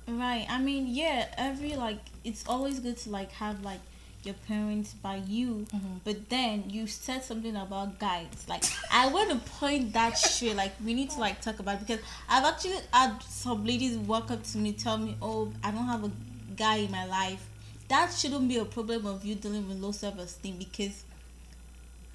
Right. 0.06 0.46
I 0.48 0.58
mean, 0.58 0.86
yeah, 0.88 1.26
every 1.36 1.74
like 1.76 1.98
it's 2.24 2.44
always 2.46 2.80
good 2.80 2.96
to 2.98 3.10
like 3.10 3.30
have 3.32 3.62
like 3.62 3.80
your 4.24 4.34
parents 4.48 4.94
by 4.94 5.16
you, 5.28 5.66
Mhm. 5.72 6.00
but 6.02 6.28
then 6.28 6.64
you 6.70 6.86
said 6.86 7.22
something 7.24 7.54
about 7.54 7.98
guys. 7.98 8.26
Like 8.48 8.64
I 8.90 9.08
want 9.08 9.30
to 9.30 9.36
point 9.60 9.92
that 9.92 10.16
shit. 10.18 10.56
Like 10.56 10.72
we 10.84 10.94
need 10.94 11.10
to 11.10 11.20
like 11.20 11.40
talk 11.42 11.58
about 11.60 11.76
it 11.82 11.86
because 11.86 12.00
I've 12.28 12.44
actually 12.44 12.78
had 12.92 13.22
some 13.22 13.64
ladies 13.66 13.96
walk 13.98 14.30
up 14.30 14.42
to 14.44 14.58
me 14.58 14.72
tell 14.72 14.96
me, 14.98 15.16
"Oh, 15.20 15.52
I 15.62 15.70
don't 15.70 15.86
have 15.86 16.04
a 16.04 16.10
guy 16.56 16.76
in 16.76 16.90
my 16.90 17.04
life." 17.04 17.44
That 17.88 18.12
shouldn't 18.12 18.49
be 18.49 18.57
a 18.59 18.64
problem 18.64 19.07
of 19.07 19.25
you 19.25 19.35
dealing 19.35 19.66
with 19.68 19.78
low 19.78 19.92
self 19.92 20.18
esteem 20.18 20.57
because 20.59 21.04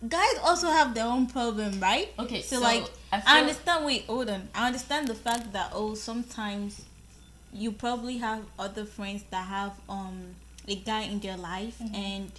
guys 0.07 0.35
also 0.43 0.67
have 0.69 0.93
their 0.93 1.05
own 1.05 1.27
problem, 1.27 1.79
right? 1.79 2.09
Okay, 2.19 2.41
So, 2.41 2.57
so, 2.57 2.61
like, 2.61 2.83
I, 3.11 3.23
I 3.25 3.39
understand. 3.41 3.85
Wait, 3.85 4.05
hold 4.05 4.29
on. 4.29 4.49
I 4.53 4.67
understand 4.67 5.07
the 5.07 5.15
fact 5.15 5.53
that 5.53 5.71
oh, 5.73 5.95
sometimes 5.95 6.81
you 7.51 7.71
probably 7.71 8.17
have 8.17 8.43
other 8.57 8.85
friends 8.85 9.23
that 9.31 9.47
have 9.47 9.73
um 9.89 10.35
a 10.67 10.75
guy 10.75 11.01
in 11.03 11.19
their 11.19 11.37
life, 11.37 11.77
Mhm. 11.79 11.95
and 11.95 12.31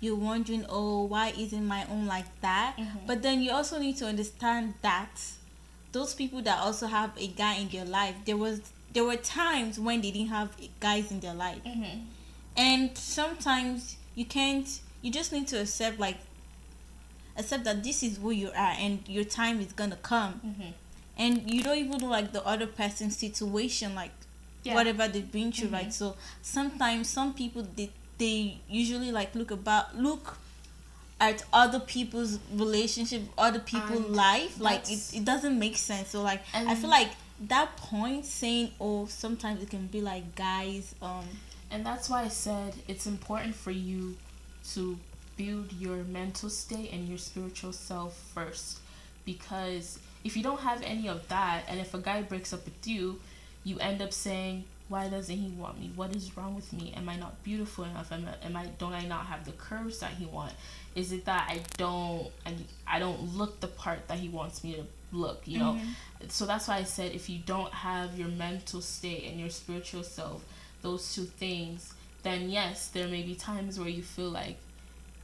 you're 0.00 0.16
wondering, 0.16 0.66
oh, 0.68 1.04
why 1.04 1.28
isn't 1.36 1.66
my 1.66 1.84
own 1.90 2.06
like 2.06 2.26
that? 2.40 2.76
Mhm. 2.76 3.06
But 3.06 3.22
then 3.22 3.40
you 3.40 3.52
also 3.52 3.78
need 3.78 3.96
to 3.98 4.06
understand 4.06 4.74
that 4.82 5.20
those 5.92 6.14
people 6.14 6.42
that 6.42 6.58
also 6.58 6.86
have 6.86 7.10
a 7.18 7.26
guy 7.28 7.54
in 7.54 7.68
their 7.68 7.84
life, 7.84 8.16
there 8.24 8.36
was 8.36 8.60
there 8.92 9.04
were 9.04 9.16
times 9.16 9.78
when 9.80 10.00
they 10.02 10.10
didn't 10.10 10.28
have 10.28 10.50
guys 10.80 11.10
in 11.10 11.20
their 11.20 11.32
life, 11.34 11.62
Mhm. 11.64 12.04
And 12.56 12.96
sometimes 12.96 13.96
you 14.14 14.24
can't. 14.24 14.80
You 15.02 15.10
just 15.10 15.32
need 15.32 15.48
to 15.48 15.60
accept 15.60 15.98
like 15.98 16.18
accept 17.36 17.64
that 17.64 17.82
this 17.82 18.02
is 18.02 18.18
who 18.18 18.30
you 18.30 18.48
are, 18.48 18.74
and 18.78 19.00
your 19.08 19.24
time 19.24 19.60
is 19.60 19.72
gonna 19.72 19.96
come 19.96 20.40
Mhm. 20.44 20.72
and 21.16 21.50
you 21.50 21.62
don't 21.62 21.78
even 21.78 22.00
like 22.00 22.32
the 22.32 22.44
other 22.46 22.66
person's 22.66 23.16
situation 23.16 23.94
like 23.94 24.12
Yeah. 24.64 24.74
whatever 24.74 25.08
they've 25.08 25.30
been 25.32 25.50
through 25.50 25.68
Mhm. 25.68 25.72
right 25.72 25.92
so 25.94 26.14
sometimes 26.42 27.08
some 27.08 27.32
people 27.34 27.66
they, 27.76 27.90
they 28.18 28.58
usually 28.68 29.10
like 29.10 29.34
look 29.34 29.50
about 29.50 29.96
look 29.98 30.38
at 31.20 31.42
other 31.52 31.80
people's 31.80 32.38
relationship 32.54 33.22
other 33.38 33.58
people's 33.60 34.04
And 34.06 34.14
life 34.16 34.60
like 34.60 34.88
it, 34.90 35.00
it 35.14 35.24
doesn't 35.24 35.58
make 35.58 35.76
sense 35.78 36.10
so 36.10 36.22
like 36.22 36.42
i 36.54 36.74
feel 36.74 36.90
like 36.90 37.10
that 37.48 37.76
point 37.76 38.24
saying 38.26 38.70
oh 38.80 39.06
sometimes 39.06 39.62
it 39.62 39.70
can 39.70 39.86
be 39.86 40.00
like 40.00 40.34
guys 40.36 40.94
um 41.02 41.24
And 41.72 41.86
that's 41.86 42.10
why 42.10 42.22
I 42.24 42.28
said 42.28 42.74
it's 42.86 43.06
important 43.06 43.54
for 43.54 43.70
you 43.70 44.16
to 44.74 44.98
build 45.36 45.72
your 45.72 45.96
mental 46.04 46.50
state 46.50 46.92
and 46.92 47.08
your 47.08 47.18
spiritual 47.18 47.72
self 47.72 48.14
first. 48.34 48.78
Because 49.24 49.98
if 50.22 50.36
you 50.36 50.42
don't 50.42 50.60
have 50.60 50.82
any 50.82 51.08
of 51.08 51.26
that, 51.28 51.62
and 51.68 51.80
if 51.80 51.94
a 51.94 51.98
guy 51.98 52.22
breaks 52.22 52.52
up 52.52 52.64
with 52.64 52.86
you, 52.86 53.20
you 53.64 53.78
end 53.78 54.02
up 54.02 54.12
saying, 54.12 54.64
"Why 54.88 55.08
doesn't 55.08 55.36
he 55.36 55.48
want 55.50 55.80
me? 55.80 55.92
What 55.94 56.14
is 56.14 56.36
wrong 56.36 56.54
with 56.54 56.72
me? 56.72 56.92
Am 56.94 57.08
I 57.08 57.16
not 57.16 57.42
beautiful 57.42 57.84
enough? 57.84 58.12
Am 58.12 58.26
I, 58.28 58.46
am 58.46 58.56
I 58.56 58.66
don't 58.78 58.92
I 58.92 59.06
not 59.06 59.26
have 59.26 59.44
the 59.46 59.52
curves 59.52 60.00
that 60.00 60.10
he 60.10 60.26
want? 60.26 60.52
Is 60.94 61.12
it 61.12 61.24
that 61.24 61.48
I 61.48 61.60
don't 61.78 62.30
I, 62.44 62.54
I 62.86 62.98
don't 62.98 63.36
look 63.36 63.60
the 63.60 63.68
part 63.68 64.08
that 64.08 64.18
he 64.18 64.28
wants 64.28 64.62
me 64.62 64.74
to 64.74 64.84
look? 65.16 65.42
You 65.46 65.58
know." 65.60 65.72
Mm-hmm. 65.72 66.28
so 66.28 66.44
that's 66.44 66.68
why 66.68 66.76
I 66.76 66.82
said 66.84 67.12
if 67.12 67.30
you 67.30 67.38
don't 67.46 67.72
have 67.72 68.18
your 68.18 68.28
mental 68.28 68.82
state 68.82 69.24
and 69.30 69.40
your 69.40 69.50
spiritual 69.50 70.02
self, 70.02 70.44
those 70.82 71.14
two 71.14 71.24
things, 71.24 71.94
then 72.22 72.50
yes, 72.50 72.88
there 72.88 73.08
may 73.08 73.22
be 73.22 73.34
times 73.34 73.78
where 73.78 73.88
you 73.88 74.02
feel 74.02 74.30
like, 74.30 74.56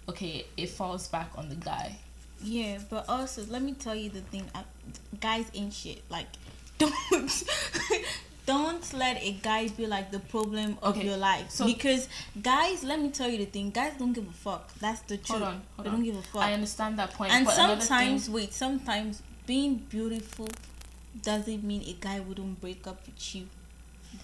okay, 0.08 0.46
it 0.56 0.70
falls 0.70 1.08
back 1.08 1.30
on 1.36 1.48
the 1.48 1.54
guy. 1.56 1.96
Yeah, 2.42 2.78
but 2.88 3.08
also 3.08 3.44
let 3.48 3.62
me 3.62 3.72
tell 3.72 3.94
you 3.96 4.10
the 4.10 4.20
thing, 4.20 4.44
uh, 4.54 4.62
guys 5.20 5.46
ain't 5.54 5.72
shit. 5.72 6.02
Like, 6.08 6.26
don't 6.78 6.94
don't 8.46 8.92
let 8.94 9.22
a 9.22 9.32
guy 9.42 9.68
be 9.68 9.86
like 9.86 10.10
the 10.10 10.20
problem 10.20 10.78
of 10.82 10.96
Okay, 10.96 11.06
your 11.06 11.16
life. 11.18 11.50
so- 11.50 11.66
because 11.66 12.08
guys, 12.40 12.82
let 12.82 13.00
me 13.00 13.10
tell 13.10 13.28
you 13.28 13.38
the 13.38 13.44
thing, 13.46 13.70
guys 13.70 13.92
don't 13.98 14.12
give 14.12 14.26
a 14.28 14.32
fuck. 14.32 14.72
That's 14.78 15.00
the 15.02 15.16
truth. 15.18 15.30
Hold 15.40 15.42
on, 15.42 15.62
hold 15.76 15.84
they 15.86 15.90
on. 15.90 15.96
don't 15.96 16.04
give 16.04 16.16
a 16.16 16.22
fuck. 16.22 16.42
I 16.42 16.52
understand 16.54 16.98
that 16.98 17.12
point. 17.12 17.32
and 17.32 17.44
but 17.44 17.54
sometimes, 17.54 18.26
thing, 18.26 18.34
wait, 18.34 18.52
sometimes 18.54 19.22
being 19.46 19.74
beautiful 19.90 20.48
doesn't 21.22 21.62
mean 21.64 21.82
a 21.82 21.92
guy 22.00 22.20
wouldn't 22.20 22.60
break 22.60 22.86
up 22.86 23.04
with 23.04 23.34
you. 23.34 23.48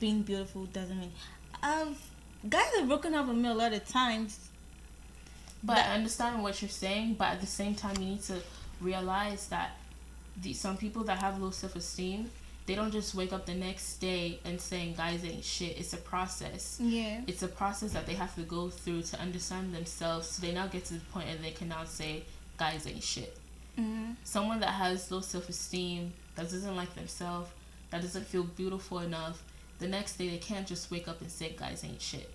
Being 0.04 0.20
beautiful 0.22 0.66
doesn't 0.66 1.00
mean. 1.00 1.12
Um, 1.62 1.96
guys 2.46 2.70
have 2.78 2.86
broken 2.86 3.14
up 3.14 3.26
with 3.26 3.38
me 3.38 3.48
a 3.48 3.54
lot 3.54 3.72
of 3.72 3.88
times. 3.88 4.38
but 5.62 5.76
that- 5.76 5.88
I 5.88 5.94
understand 5.94 6.42
what 6.42 6.60
you're 6.60 6.68
saying. 6.68 7.14
But 7.14 7.28
at 7.28 7.40
the 7.40 7.46
same 7.46 7.74
time, 7.74 7.96
you 7.98 8.04
need 8.12 8.22
to 8.24 8.42
realize 8.82 9.46
that 9.48 9.70
the 10.42 10.52
some 10.52 10.76
people 10.76 11.04
that 11.04 11.20
have 11.22 11.40
low 11.40 11.50
self 11.52 11.74
esteem, 11.74 12.30
they 12.66 12.74
don't 12.74 12.90
just 12.92 13.14
wake 13.14 13.32
up 13.32 13.46
the 13.46 13.54
next 13.54 13.96
day 13.96 14.40
and 14.44 14.60
saying 14.60 14.92
guys 14.94 15.24
ain't 15.24 15.42
shit. 15.42 15.78
It's 15.78 15.94
a 15.94 16.02
process. 16.12 16.78
Yeah. 16.82 17.22
it's 17.26 17.42
a 17.42 17.48
process 17.48 17.92
that 17.92 18.04
they 18.06 18.14
have 18.14 18.34
to 18.34 18.42
go 18.42 18.68
through 18.68 19.02
to 19.10 19.18
understand 19.18 19.74
themselves 19.74 20.28
so 20.28 20.42
they 20.46 20.52
now 20.52 20.66
get 20.66 20.84
to 20.86 20.94
the 20.94 21.04
point 21.14 21.28
and 21.30 21.42
they 21.42 21.52
can 21.52 21.68
now 21.68 21.84
say 21.84 22.24
guys 22.58 22.86
ain't 22.86 23.02
shit 23.02 23.32
Mm-hmm. 23.78 24.12
someone 24.22 24.60
that 24.60 24.70
has 24.82 25.10
low 25.10 25.20
self-esteem 25.20 26.12
that 26.36 26.44
doesn't 26.50 26.76
like 26.76 26.94
themselves 26.94 27.50
that 27.90 28.02
doesn't 28.02 28.24
feel 28.26 28.44
beautiful 28.44 29.00
enough 29.00 29.42
the 29.84 29.90
next 29.90 30.16
day 30.18 30.28
they 30.28 30.42
can't 30.50 30.66
just 30.66 30.90
wake 30.90 31.06
up 31.08 31.20
and 31.20 31.30
say 31.30 31.48
guys 31.64 31.84
ain't 31.84 32.00
shit 32.00 32.30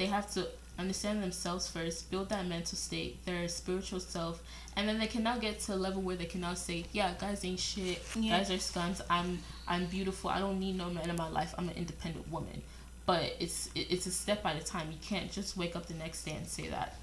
they 0.00 0.06
have 0.06 0.30
to 0.32 0.48
understand 0.78 1.22
themselves 1.22 1.68
first, 1.68 2.10
build 2.10 2.30
that 2.30 2.46
mental 2.46 2.76
state, 2.76 3.24
their 3.26 3.46
spiritual 3.48 4.00
self, 4.00 4.42
and 4.76 4.88
then 4.88 4.98
they 4.98 5.06
can 5.06 5.22
now 5.22 5.36
get 5.36 5.60
to 5.60 5.74
a 5.74 5.76
level 5.76 6.00
where 6.00 6.16
they 6.16 6.24
can 6.24 6.40
now 6.40 6.54
say, 6.54 6.86
"Yeah, 6.92 7.12
guys 7.20 7.44
ain't 7.44 7.60
shit. 7.60 8.00
Yeah. 8.16 8.38
Guys 8.38 8.50
are 8.50 8.54
scums. 8.54 9.02
I'm 9.10 9.40
I'm 9.68 9.86
beautiful. 9.86 10.30
I 10.30 10.38
don't 10.38 10.58
need 10.58 10.78
no 10.78 10.88
man 10.88 11.10
in 11.10 11.16
my 11.16 11.28
life. 11.28 11.54
I'm 11.58 11.68
an 11.68 11.76
independent 11.76 12.30
woman." 12.30 12.62
But 13.04 13.36
it's 13.38 13.68
it's 13.74 14.06
a 14.06 14.10
step 14.10 14.44
at 14.46 14.56
a 14.56 14.64
time. 14.64 14.90
You 14.90 14.98
can't 15.02 15.30
just 15.30 15.56
wake 15.56 15.76
up 15.76 15.86
the 15.86 15.94
next 15.94 16.24
day 16.24 16.32
and 16.32 16.46
say 16.46 16.68
that. 16.68 16.96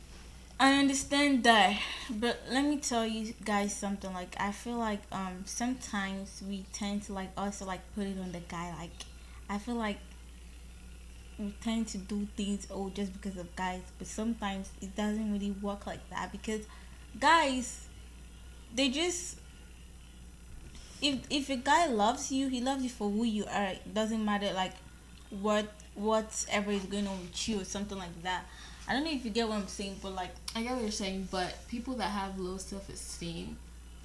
I 0.60 0.80
understand 0.80 1.44
that, 1.44 1.80
but 2.10 2.42
let 2.50 2.66
me 2.66 2.77
tell 2.77 3.06
you 3.06 3.36
guys 3.46 3.75
something. 3.75 4.12
Like 4.12 4.36
I 4.39 4.51
feel 4.51 4.77
like 4.77 5.04
um 5.12 5.44
sometimes 5.46 6.42
we 6.50 6.66
tend 6.74 7.04
to 7.04 7.13
like 7.13 7.30
also 7.38 7.66
like 7.66 7.82
put 7.94 8.08
it 8.08 8.18
on 8.20 8.32
the 8.32 8.39
guy. 8.39 8.74
Like 8.80 9.06
I 9.50 9.58
feel 9.58 9.75
like 9.75 9.98
we 11.38 11.54
tend 11.62 11.88
to 11.89 11.98
do 11.98 12.27
things 12.36 12.68
oh 12.72 12.89
just 12.89 13.13
because 13.13 13.38
of 13.38 13.56
guys, 13.56 13.82
but 13.98 14.08
sometimes 14.08 14.70
it 14.82 14.96
doesn't 14.96 15.32
really 15.32 15.51
work 15.51 15.86
like 15.86 16.10
that 16.10 16.32
because 16.32 16.62
guys 17.20 17.88
they 18.75 18.89
just 18.89 19.38
if 21.01 21.20
if 21.30 21.50
a 21.50 21.56
guy 21.58 21.88
loves 21.88 22.32
you, 22.32 22.48
he 22.50 22.62
loves 22.62 22.84
you 22.84 22.89
for 22.89 23.10
who 23.10 23.24
you 23.24 23.46
are. 23.46 23.68
It 23.68 23.94
doesn't 23.94 24.24
matter 24.24 24.51
like 24.54 24.74
what 25.30 25.68
whatever 25.96 26.72
is 26.72 26.84
going 26.84 27.08
on 27.08 27.20
with 27.22 27.48
you 27.50 27.62
or 27.62 27.66
something 27.66 27.98
like 27.98 28.24
that. 28.24 28.46
I 28.88 28.94
don't 28.94 29.04
know 29.04 29.12
if 29.12 29.25
you 29.25 29.32
get 29.32 29.48
what 29.48 29.58
I'm 29.58 29.68
saying, 29.68 29.98
but 30.01 30.16
like 30.16 30.32
I 30.56 30.63
get 30.63 30.74
what 30.74 30.82
you're 30.82 30.92
saying, 30.92 31.27
but 31.30 31.54
people 31.68 31.96
that 31.96 32.10
have 32.10 32.39
low 32.39 32.58
self 32.58 32.89
esteem, 32.89 33.58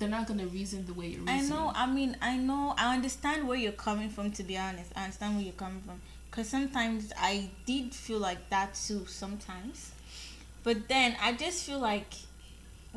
they're 0.03 0.11
not 0.11 0.27
gonna 0.27 0.47
reason 0.47 0.85
the 0.85 0.93
way 0.93 1.07
you're 1.07 1.23
I 1.29 1.43
know. 1.43 1.71
I 1.77 1.87
mean, 1.87 2.17
I 2.21 2.37
know. 2.37 2.75
I 2.77 2.93
understand 2.93 3.47
where 3.47 3.57
you're 3.57 3.71
coming 3.71 4.09
from. 4.09 4.33
To 4.33 4.43
be 4.43 4.59
honest, 4.59 4.91
I 4.97 5.05
understand 5.05 5.37
where 5.37 5.45
you're 5.45 5.53
coming 5.53 5.81
from. 5.87 6.01
Cause 6.33 6.49
sometimes 6.49 7.13
I 7.17 7.51
did 7.67 7.95
feel 7.95 8.19
like 8.19 8.51
that 8.51 8.75
too. 8.75 9.07
Sometimes, 9.07 9.93
but 10.65 10.89
then 10.89 11.15
I 11.23 11.35
just 11.35 11.65
feel 11.65 11.79
like 11.79 12.15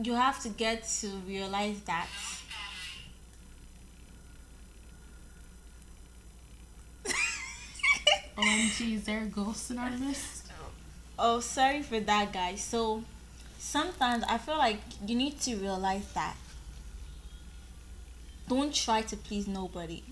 you 0.01 0.13
have 0.13 0.41
to 0.41 0.49
get 0.49 0.87
to 1.01 1.09
realize 1.27 1.79
that. 1.81 2.07
OMG, 8.35 8.95
is 8.95 9.03
there 9.03 9.21
a 9.21 9.25
ghost 9.25 9.69
in 9.69 9.77
anonymous? 9.77 10.41
Oh, 11.19 11.39
sorry 11.39 11.83
for 11.83 11.99
that, 11.99 12.33
guys. 12.33 12.63
So 12.63 13.03
sometimes 13.59 14.23
I 14.27 14.39
feel 14.39 14.57
like 14.57 14.79
you 15.05 15.15
need 15.15 15.39
to 15.41 15.55
realize 15.57 16.11
that. 16.13 16.35
Don't 18.47 18.73
try 18.73 19.01
to 19.03 19.17
please 19.17 19.47
nobody. 19.47 20.03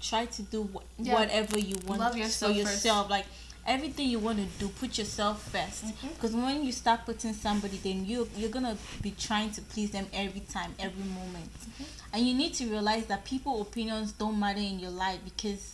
Try 0.00 0.26
to 0.26 0.42
do 0.42 0.64
wh- 0.74 0.82
Yeah. 1.06 1.14
whatever 1.14 1.58
you 1.58 1.76
want 1.86 2.00
Love 2.00 2.16
yourself 2.16 2.52
for 2.56 2.62
first. 2.62 2.74
yourself. 2.84 3.10
Like 3.10 3.26
everything 3.66 4.08
you 4.10 4.18
want 4.18 4.38
to 4.38 4.44
do, 4.58 4.68
put 4.68 4.98
yourself 4.98 5.42
first. 5.50 5.84
Mhm. 5.84 6.14
Because 6.14 6.32
when 6.32 6.64
you 6.64 6.72
start 6.72 7.04
putting 7.06 7.32
somebody, 7.34 7.78
then 7.78 8.04
you 8.04 8.28
you're 8.36 8.50
gonna 8.50 8.76
be 9.02 9.10
trying 9.12 9.50
to 9.52 9.62
please 9.62 9.90
them 9.90 10.06
every 10.12 10.40
time, 10.40 10.74
every 10.78 11.04
moment. 11.04 11.50
Mm-hmm. 11.60 11.84
And 12.12 12.26
you 12.26 12.34
need 12.34 12.54
to 12.54 12.66
realize 12.66 13.06
that 13.06 13.24
people 13.24 13.60
opinions 13.60 14.12
don't 14.12 14.38
matter 14.38 14.60
in 14.60 14.78
your 14.78 14.90
life 14.90 15.20
because 15.24 15.72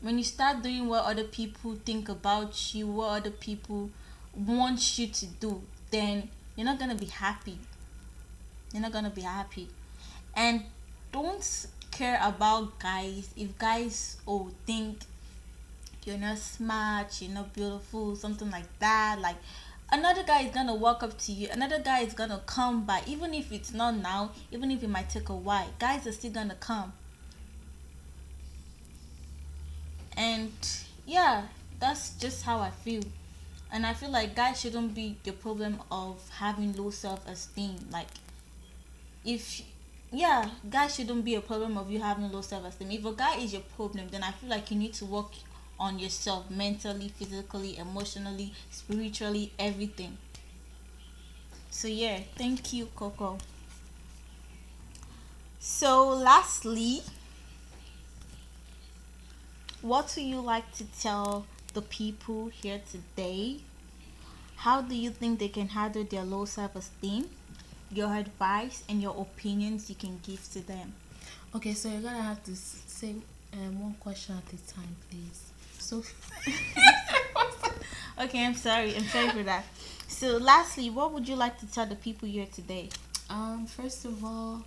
when 0.00 0.18
you 0.18 0.24
start 0.24 0.62
doing 0.62 0.86
what 0.88 1.04
other 1.04 1.24
people 1.24 1.76
think 1.84 2.08
about 2.08 2.74
you, 2.74 2.86
what 2.86 3.08
other 3.20 3.30
people 3.30 3.90
want 4.34 4.98
you 4.98 5.06
to 5.08 5.26
do, 5.26 5.62
then 5.90 6.28
you're 6.56 6.66
not 6.66 6.78
gonna 6.78 6.94
be 6.94 7.06
happy. 7.06 7.58
You're 8.72 8.82
not 8.82 8.92
gonna 8.92 9.10
be 9.10 9.22
happy. 9.22 9.68
And 10.34 10.64
don't 11.14 11.66
care 11.92 12.18
about 12.20 12.76
guys 12.80 13.30
if 13.36 13.56
guys 13.56 14.16
oh 14.26 14.50
think 14.66 14.98
you're 16.04 16.18
not 16.18 16.36
smart, 16.38 17.22
you're 17.22 17.30
not 17.30 17.54
beautiful, 17.54 18.16
something 18.16 18.50
like 18.50 18.66
that. 18.80 19.20
Like 19.20 19.36
another 19.92 20.24
guy 20.24 20.42
is 20.42 20.52
gonna 20.52 20.74
walk 20.74 21.04
up 21.04 21.16
to 21.20 21.32
you, 21.32 21.48
another 21.52 21.78
guy 21.78 22.00
is 22.00 22.14
gonna 22.14 22.42
come 22.46 22.84
by, 22.84 23.00
even 23.06 23.32
if 23.32 23.52
it's 23.52 23.72
not 23.72 23.96
now, 23.96 24.32
even 24.50 24.72
if 24.72 24.82
it 24.82 24.90
might 24.90 25.08
take 25.08 25.28
a 25.28 25.36
while, 25.36 25.70
guys 25.78 26.04
are 26.04 26.12
still 26.12 26.32
gonna 26.32 26.56
come. 26.56 26.92
And 30.16 30.52
yeah, 31.06 31.44
that's 31.78 32.10
just 32.18 32.42
how 32.42 32.58
I 32.58 32.70
feel. 32.70 33.04
And 33.72 33.86
I 33.86 33.94
feel 33.94 34.10
like 34.10 34.34
guys 34.34 34.60
shouldn't 34.60 34.96
be 34.96 35.16
the 35.22 35.32
problem 35.32 35.78
of 35.92 36.28
having 36.38 36.72
low 36.72 36.90
self 36.90 37.26
esteem. 37.28 37.76
Like 37.92 38.08
if 39.24 39.62
yeah, 40.14 40.48
guys 40.70 40.94
shouldn't 40.94 41.24
be 41.24 41.34
a 41.34 41.40
problem 41.40 41.76
of 41.78 41.90
you 41.90 42.00
having 42.00 42.30
low 42.32 42.40
self 42.40 42.64
esteem. 42.64 42.90
If 42.92 43.04
a 43.04 43.12
guy 43.12 43.36
is 43.38 43.52
your 43.52 43.62
problem, 43.76 44.08
then 44.10 44.22
I 44.22 44.30
feel 44.32 44.50
like 44.50 44.70
you 44.70 44.78
need 44.78 44.94
to 44.94 45.04
work 45.06 45.32
on 45.78 45.98
yourself 45.98 46.50
mentally, 46.50 47.08
physically, 47.08 47.76
emotionally, 47.78 48.52
spiritually, 48.70 49.52
everything. 49.58 50.16
So 51.70 51.88
yeah, 51.88 52.20
thank 52.36 52.72
you, 52.72 52.86
Coco. 52.96 53.38
So 55.58 56.08
lastly, 56.10 57.02
what 59.82 60.12
do 60.14 60.20
you 60.22 60.40
like 60.40 60.72
to 60.72 60.84
tell 61.00 61.46
the 61.74 61.82
people 61.82 62.48
here 62.48 62.80
today? 62.90 63.60
How 64.56 64.82
do 64.82 64.94
you 64.96 65.10
think 65.10 65.38
they 65.38 65.48
can 65.48 65.68
handle 65.68 66.04
their 66.04 66.24
low 66.24 66.44
self 66.44 66.76
esteem? 66.76 67.30
Your 67.94 68.14
advice 68.14 68.82
and 68.88 69.00
your 69.00 69.14
opinions 69.20 69.88
you 69.88 69.94
can 69.96 70.18
give 70.26 70.42
to 70.52 70.60
them. 70.66 70.92
Okay, 71.54 71.72
so 71.74 71.88
you're 71.88 72.00
gonna 72.02 72.22
have 72.22 72.42
to 72.44 72.54
say 72.56 73.14
um, 73.52 73.80
one 73.80 73.94
question 74.00 74.36
at 74.36 74.52
a 74.52 74.72
time, 74.72 74.96
please. 75.10 75.40
So, 75.78 76.02
Okay, 78.20 78.44
I'm 78.46 78.54
sorry. 78.54 78.94
I'm 78.96 79.04
sorry 79.04 79.30
for 79.30 79.42
that. 79.42 79.64
So, 80.08 80.36
lastly, 80.38 80.88
what 80.90 81.12
would 81.12 81.28
you 81.28 81.36
like 81.36 81.58
to 81.60 81.66
tell 81.66 81.86
the 81.86 81.96
people 81.96 82.28
here 82.28 82.46
today? 82.52 82.88
um, 83.30 83.66
first 83.66 84.04
of 84.04 84.22
all, 84.24 84.62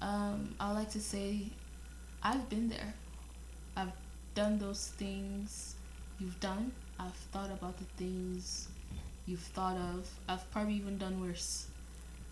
um, 0.00 0.54
I 0.58 0.72
like 0.72 0.90
to 0.90 1.00
say, 1.00 1.40
I've 2.22 2.48
been 2.48 2.68
there. 2.68 2.94
I've 3.76 3.92
done 4.34 4.58
those 4.58 4.88
things 4.96 5.74
you've 6.18 6.38
done. 6.40 6.72
I've 6.98 7.14
thought 7.32 7.50
about 7.50 7.78
the 7.78 7.84
things 7.96 8.68
you've 9.26 9.40
thought 9.40 9.76
of. 9.76 10.08
I've 10.28 10.50
probably 10.50 10.74
even 10.74 10.98
done 10.98 11.20
worse. 11.20 11.66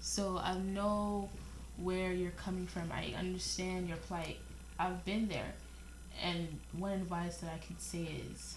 So 0.00 0.38
I 0.42 0.56
know 0.58 1.28
where 1.76 2.12
you're 2.12 2.30
coming 2.32 2.66
from. 2.66 2.90
I 2.92 3.14
understand 3.18 3.88
your 3.88 3.98
plight. 3.98 4.38
I've 4.78 5.04
been 5.04 5.28
there. 5.28 5.54
And 6.22 6.58
one 6.76 6.92
advice 6.92 7.38
that 7.38 7.52
I 7.54 7.58
can 7.64 7.78
say 7.78 8.08
is 8.32 8.56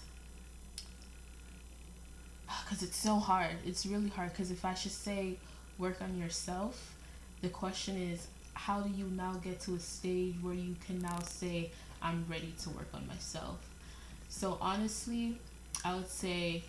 because 2.64 2.82
it's 2.82 2.96
so 2.96 3.16
hard. 3.16 3.56
It's 3.64 3.86
really 3.86 4.08
hard. 4.08 4.30
Because 4.30 4.50
if 4.50 4.64
I 4.64 4.74
should 4.74 4.92
say 4.92 5.36
work 5.78 6.00
on 6.02 6.18
yourself, 6.18 6.94
the 7.40 7.48
question 7.48 7.96
is 7.96 8.26
how 8.54 8.80
do 8.80 8.90
you 8.90 9.06
now 9.06 9.34
get 9.42 9.60
to 9.60 9.74
a 9.74 9.80
stage 9.80 10.34
where 10.42 10.54
you 10.54 10.76
can 10.86 11.00
now 11.00 11.18
say 11.20 11.70
I'm 12.00 12.24
ready 12.28 12.54
to 12.62 12.70
work 12.70 12.88
on 12.94 13.06
myself? 13.06 13.58
So 14.28 14.58
honestly, 14.60 15.38
I 15.84 15.94
would 15.94 16.08
say 16.08 16.64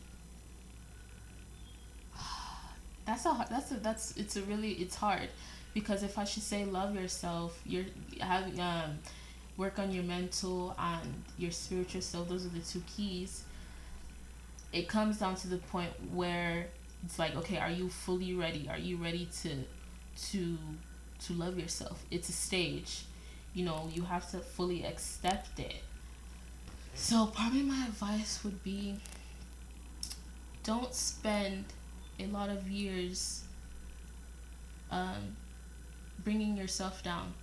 that's 3.06 3.26
a 3.26 3.46
that's 3.50 3.72
a 3.72 3.76
that's 3.76 4.18
it's 4.18 4.36
a 4.36 4.42
really 4.44 4.72
it's 4.74 4.96
hard 4.96 5.30
because 5.74 6.04
if 6.04 6.18
I 6.18 6.24
should 6.24 6.44
say 6.44 6.66
love 6.66 6.96
yourself, 6.96 7.60
you're 7.66 7.86
having 8.20 8.60
um 8.60 9.00
work 9.58 9.80
on 9.80 9.92
your 9.92 10.04
mental 10.04 10.76
and 10.80 11.24
your 11.38 11.52
spiritual 11.52 12.02
self. 12.02 12.30
Those 12.30 12.46
are 12.46 12.50
the 12.50 12.60
two 12.60 12.82
keys. 12.96 13.44
It 14.72 14.88
comes 14.90 15.20
down 15.20 15.36
to 15.36 15.48
the 15.48 15.58
point 15.58 15.92
where 16.14 16.68
it's 17.06 17.20
like, 17.20 17.36
okay, 17.36 17.58
are 17.58 17.70
you 17.70 17.90
fully 17.90 18.34
ready? 18.34 18.68
Are 18.70 18.78
you 18.78 18.98
ready 18.98 19.28
to 19.44 19.64
to 20.32 20.58
to 21.26 21.34
love 21.34 21.58
yourself? 21.60 22.04
It's 22.12 22.30
a 22.30 22.34
stage. 22.34 23.06
You 23.54 23.66
know, 23.66 23.90
you 23.94 24.04
have 24.04 24.30
to 24.32 24.40
fully 24.40 24.84
accept 24.84 25.60
it. 25.60 25.76
So 26.96 27.28
probably 27.28 27.62
my 27.64 27.86
advice 27.86 28.44
would 28.44 28.64
be 28.64 28.98
don't 30.64 30.94
spend 30.94 31.66
a 32.24 32.28
lot 32.28 32.50
of 32.50 32.70
years 32.70 33.44
um, 34.92 35.36
bringing 36.24 36.56
yourself 36.58 37.04
down. 37.04 37.34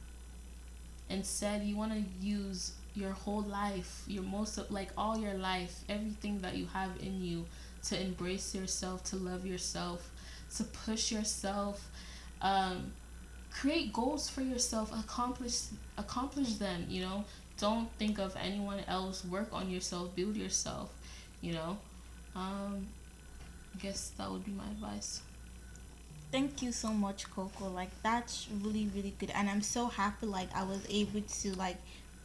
Instead, 1.09 1.65
you 1.65 1.77
want 1.77 1.93
to 1.93 2.03
use 2.25 2.73
your 2.95 3.11
whole 3.11 3.43
life, 3.43 4.03
your 4.07 4.23
most 4.23 4.59
of 4.59 4.71
like 4.71 4.91
all 4.97 5.19
your 5.19 5.35
life, 5.35 5.81
everything 5.89 6.39
that 6.41 6.57
you 6.57 6.67
have 6.67 6.91
in 7.01 7.23
you 7.23 7.45
to 7.85 8.01
embrace 8.01 8.55
yourself, 8.55 9.03
to 9.05 9.17
love 9.17 9.47
yourself, 9.47 10.11
to 10.57 10.65
push 10.65 11.11
yourself, 11.11 11.89
um, 12.43 12.93
create 13.51 13.93
goals 13.93 14.29
for 14.29 14.43
yourself, 14.43 14.93
accomplish 14.93 15.63
accomplish 15.99 16.55
them. 16.55 16.87
You 16.89 17.03
know, 17.03 17.25
don't 17.59 17.91
think 17.99 18.19
of 18.19 18.37
anyone 18.41 18.81
else. 18.89 19.25
Work 19.25 19.49
on 19.53 19.71
yourself, 19.71 20.15
build 20.15 20.37
yourself. 20.37 20.93
You 21.41 21.55
know, 21.55 21.79
um, 22.37 22.87
I 23.75 23.79
guess 23.83 24.11
that 24.19 24.31
would 24.31 24.45
be 24.45 24.53
my 24.53 24.65
advice. 24.65 25.23
Thank 26.33 26.63
you 26.63 26.71
so 26.73 26.93
much, 26.93 27.29
Coco. 27.31 27.69
Like 27.69 27.91
that's 28.03 28.47
really 28.63 28.89
really 28.95 29.15
good, 29.19 29.31
and 29.31 29.49
I'm 29.51 29.63
so 29.63 29.87
happy 29.87 30.27
like 30.27 30.49
I 30.55 30.63
was 30.63 30.87
able 30.89 31.23
to 31.23 31.53
like 31.57 31.77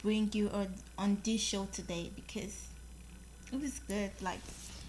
bring 0.02 0.30
you 0.32 0.48
on 0.50 0.68
on 0.96 1.18
this 1.24 1.40
show 1.40 1.66
today 1.72 2.10
because 2.14 2.68
it 3.52 3.60
was 3.60 3.80
good. 3.88 4.10
Like 4.20 4.38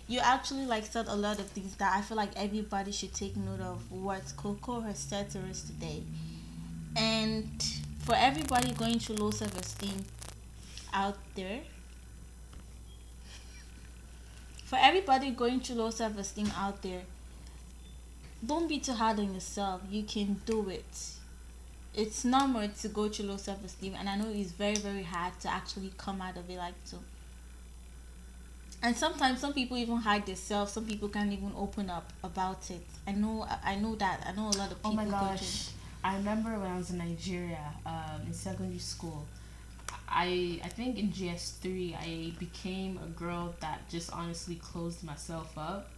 you 0.07 0.19
actually 0.19 0.65
like 0.65 0.85
said 0.85 1.07
a 1.07 1.15
lot 1.15 1.39
of 1.39 1.47
things 1.47 1.75
that 1.77 1.95
I 1.97 2.01
feel 2.01 2.17
like 2.17 2.31
everybody 2.35 2.91
should 2.91 3.13
take 3.13 3.35
note 3.35 3.59
of 3.61 3.91
what 3.91 4.21
Coco 4.37 4.81
has 4.81 4.99
said 4.99 5.29
to 5.31 5.39
us 5.49 5.61
today. 5.61 6.03
And 6.95 7.49
for 7.99 8.15
everybody 8.15 8.71
going 8.73 8.99
through 8.99 9.17
low 9.17 9.31
self 9.31 9.59
esteem 9.59 10.05
out 10.93 11.17
there, 11.35 11.61
for 14.67 14.77
everybody 14.81 15.31
going 15.31 15.61
through 15.61 15.77
low 15.77 15.89
self 15.89 16.17
esteem 16.17 16.51
out 16.57 16.81
there, 16.81 17.01
don't 18.45 18.67
be 18.67 18.79
too 18.79 18.91
hard 18.91 19.17
on 19.17 19.33
yourself. 19.33 19.81
You 19.89 20.03
can 20.03 20.41
do 20.45 20.69
it. 20.69 21.13
It's 21.95 22.25
normal 22.25 22.67
to 22.67 22.87
go 22.89 23.07
through 23.07 23.27
low 23.27 23.37
self 23.37 23.63
esteem, 23.63 23.95
and 23.97 24.09
I 24.09 24.17
know 24.17 24.29
it's 24.29 24.51
very, 24.51 24.75
very 24.75 25.03
hard 25.03 25.39
to 25.39 25.47
actually 25.49 25.93
come 25.97 26.21
out 26.21 26.35
of 26.35 26.49
it 26.49 26.57
like 26.57 26.73
so. 26.83 26.97
And 28.83 28.95
sometimes 28.95 29.39
some 29.39 29.53
people 29.53 29.77
even 29.77 29.95
hide 29.97 30.25
themselves. 30.25 30.73
Some 30.73 30.85
people 30.85 31.07
can't 31.07 31.31
even 31.31 31.53
open 31.57 31.89
up 31.89 32.11
about 32.21 32.69
it. 32.69 32.85
I 33.07 33.13
know. 33.13 33.47
I 33.63 33.75
know 33.75 33.95
that. 33.95 34.25
I 34.27 34.33
know 34.33 34.49
a 34.49 34.57
lot 34.57 34.69
of 34.71 34.83
people. 34.83 34.91
Oh 34.91 34.93
my 34.93 35.05
gosh! 35.05 35.69
I 36.03 36.17
remember 36.17 36.49
when 36.59 36.69
I 36.69 36.77
was 36.77 36.91
in 36.91 36.97
Nigeria, 36.97 37.73
um, 37.85 38.21
in 38.27 38.33
secondary 38.33 38.79
school. 38.79 39.25
I 40.07 40.59
I 40.63 40.69
think 40.69 40.97
in 40.97 41.09
JS 41.11 41.57
three 41.59 41.95
I 41.95 42.33
became 42.39 42.99
a 43.03 43.07
girl 43.07 43.55
that 43.59 43.89
just 43.89 44.11
honestly 44.11 44.55
closed 44.55 45.03
myself 45.03 45.57
up. 45.57 45.89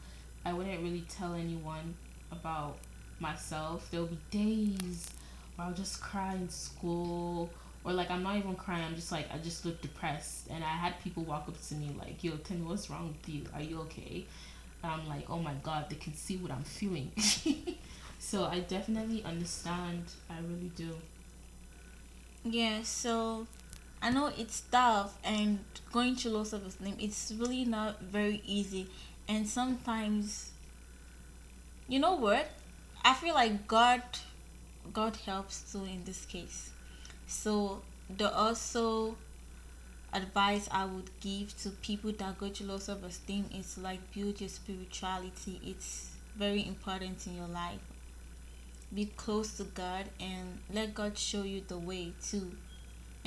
I 0.45 0.53
wouldn't 0.53 0.81
really 0.81 1.05
tell 1.09 1.33
anyone 1.33 1.95
about 2.31 2.77
myself. 3.19 3.89
There'll 3.91 4.07
be 4.07 4.19
days 4.31 5.09
where 5.55 5.67
I'll 5.67 5.73
just 5.73 6.01
cry 6.01 6.33
in 6.33 6.49
school 6.49 7.49
or 7.83 7.93
like 7.93 8.09
I'm 8.09 8.23
not 8.23 8.37
even 8.37 8.55
crying, 8.55 8.83
I'm 8.83 8.95
just 8.95 9.11
like 9.11 9.27
I 9.33 9.37
just 9.37 9.65
look 9.65 9.81
depressed 9.81 10.47
and 10.49 10.63
I 10.63 10.75
had 10.75 10.99
people 11.03 11.23
walk 11.23 11.47
up 11.47 11.61
to 11.67 11.75
me 11.75 11.95
like, 11.97 12.23
Yo, 12.23 12.31
me 12.49 12.61
what's 12.61 12.89
wrong 12.89 13.09
with 13.09 13.33
you? 13.33 13.43
Are 13.53 13.61
you 13.61 13.79
okay? 13.81 14.25
And 14.83 14.91
I'm 14.91 15.07
like, 15.07 15.29
Oh 15.29 15.39
my 15.39 15.53
god, 15.63 15.85
they 15.89 15.95
can 15.95 16.13
see 16.13 16.37
what 16.37 16.51
I'm 16.51 16.63
feeling 16.63 17.11
So 18.19 18.43
I 18.45 18.59
definitely 18.59 19.23
understand. 19.23 20.03
I 20.29 20.39
really 20.41 20.71
do. 20.75 20.89
Yeah, 22.43 22.83
so 22.83 23.47
I 24.01 24.09
know 24.12 24.31
it's 24.38 24.62
tough 24.71 25.17
and 25.23 25.59
going 25.91 26.15
through 26.15 26.31
low 26.31 26.43
self 26.43 26.65
esteem 26.65 26.95
it's 26.99 27.33
really 27.38 27.65
not 27.65 28.01
very 28.01 28.41
easy 28.45 28.88
and 29.27 29.47
sometimes 29.47 30.51
you 31.89 31.99
know 31.99 32.13
what? 32.15 32.47
I 33.03 33.15
feel 33.15 33.33
like 33.33 33.67
God 33.67 34.03
God 34.93 35.15
helps 35.25 35.71
too 35.71 35.85
in 35.85 36.03
this 36.05 36.25
case. 36.25 36.69
So 37.27 37.81
the 38.15 38.33
also 38.33 39.15
advice 40.13 40.67
I 40.71 40.85
would 40.85 41.09
give 41.19 41.57
to 41.63 41.69
people 41.71 42.12
that 42.13 42.38
go 42.38 42.49
through 42.49 42.67
low 42.67 42.77
self 42.77 43.03
esteem 43.03 43.45
is 43.55 43.77
like 43.77 43.99
build 44.13 44.39
your 44.39 44.49
spirituality. 44.49 45.59
It's 45.65 46.12
very 46.35 46.65
important 46.67 47.25
in 47.25 47.35
your 47.38 47.47
life. 47.47 47.79
Be 48.93 49.05
close 49.05 49.57
to 49.57 49.63
God 49.63 50.05
and 50.19 50.59
let 50.71 50.93
God 50.93 51.17
show 51.17 51.43
you 51.43 51.62
the 51.67 51.77
way 51.77 52.13
too. 52.23 52.51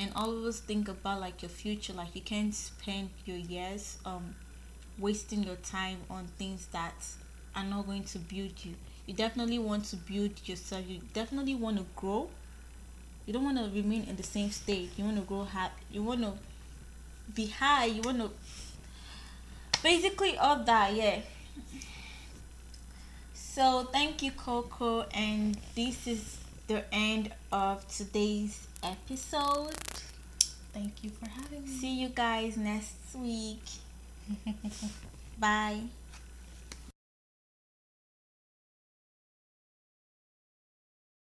And 0.03 0.11
always 0.17 0.59
think 0.61 0.89
about 0.89 1.21
like 1.21 1.43
your 1.43 1.49
future. 1.49 1.93
Like 1.93 2.15
you 2.15 2.23
can't 2.23 2.55
spend 2.55 3.11
your 3.25 3.37
years 3.39 3.99
um 4.05 4.35
wasting 4.99 5.43
your 5.45 5.57
time 5.57 5.99
on 6.11 6.27
things 6.39 6.67
that 6.73 6.95
are 7.57 7.65
not 7.65 7.87
going 7.87 8.05
to 8.05 8.19
build 8.19 8.53
you. 8.65 8.75
You 9.07 9.15
definitely 9.15 9.59
want 9.59 9.85
to 9.87 9.97
build 9.97 10.33
yourself. 10.49 10.85
You 10.89 11.01
definitely 11.15 11.55
want 11.55 11.79
to 11.79 11.87
grow. 11.97 12.29
You 13.27 13.33
don't 13.33 13.45
want 13.45 13.59
to 13.59 13.65
remain 13.81 14.05
in 14.05 14.17
the 14.17 14.23
same 14.23 14.51
state. 14.51 14.91
You 14.97 15.05
want 15.05 15.17
to 15.19 15.23
grow 15.23 15.45
high. 15.45 15.71
You 15.93 16.03
want 16.03 16.23
to 16.23 16.33
be 17.35 17.47
high. 17.47 17.87
You 17.87 18.03
want 18.03 18.19
to 18.19 18.31
basically 19.83 20.37
all 20.39 20.63
that. 20.65 20.95
Yeah. 20.95 21.21
So 23.35 23.85
thank 23.93 24.23
you, 24.23 24.31
Coco, 24.33 25.07
and 25.13 25.57
this 25.75 26.07
is 26.07 26.39
the 26.67 26.85
end 26.93 27.33
of 27.51 27.87
today's 27.89 28.67
episode. 28.83 29.75
Thank 30.73 31.05
you 31.05 31.11
for 31.11 31.27
having 31.27 31.63
me. 31.63 31.69
See 31.69 32.01
you 32.01 32.09
guys 32.09 32.57
next 32.57 33.15
week. 33.15 33.63
Bye. 35.39 35.83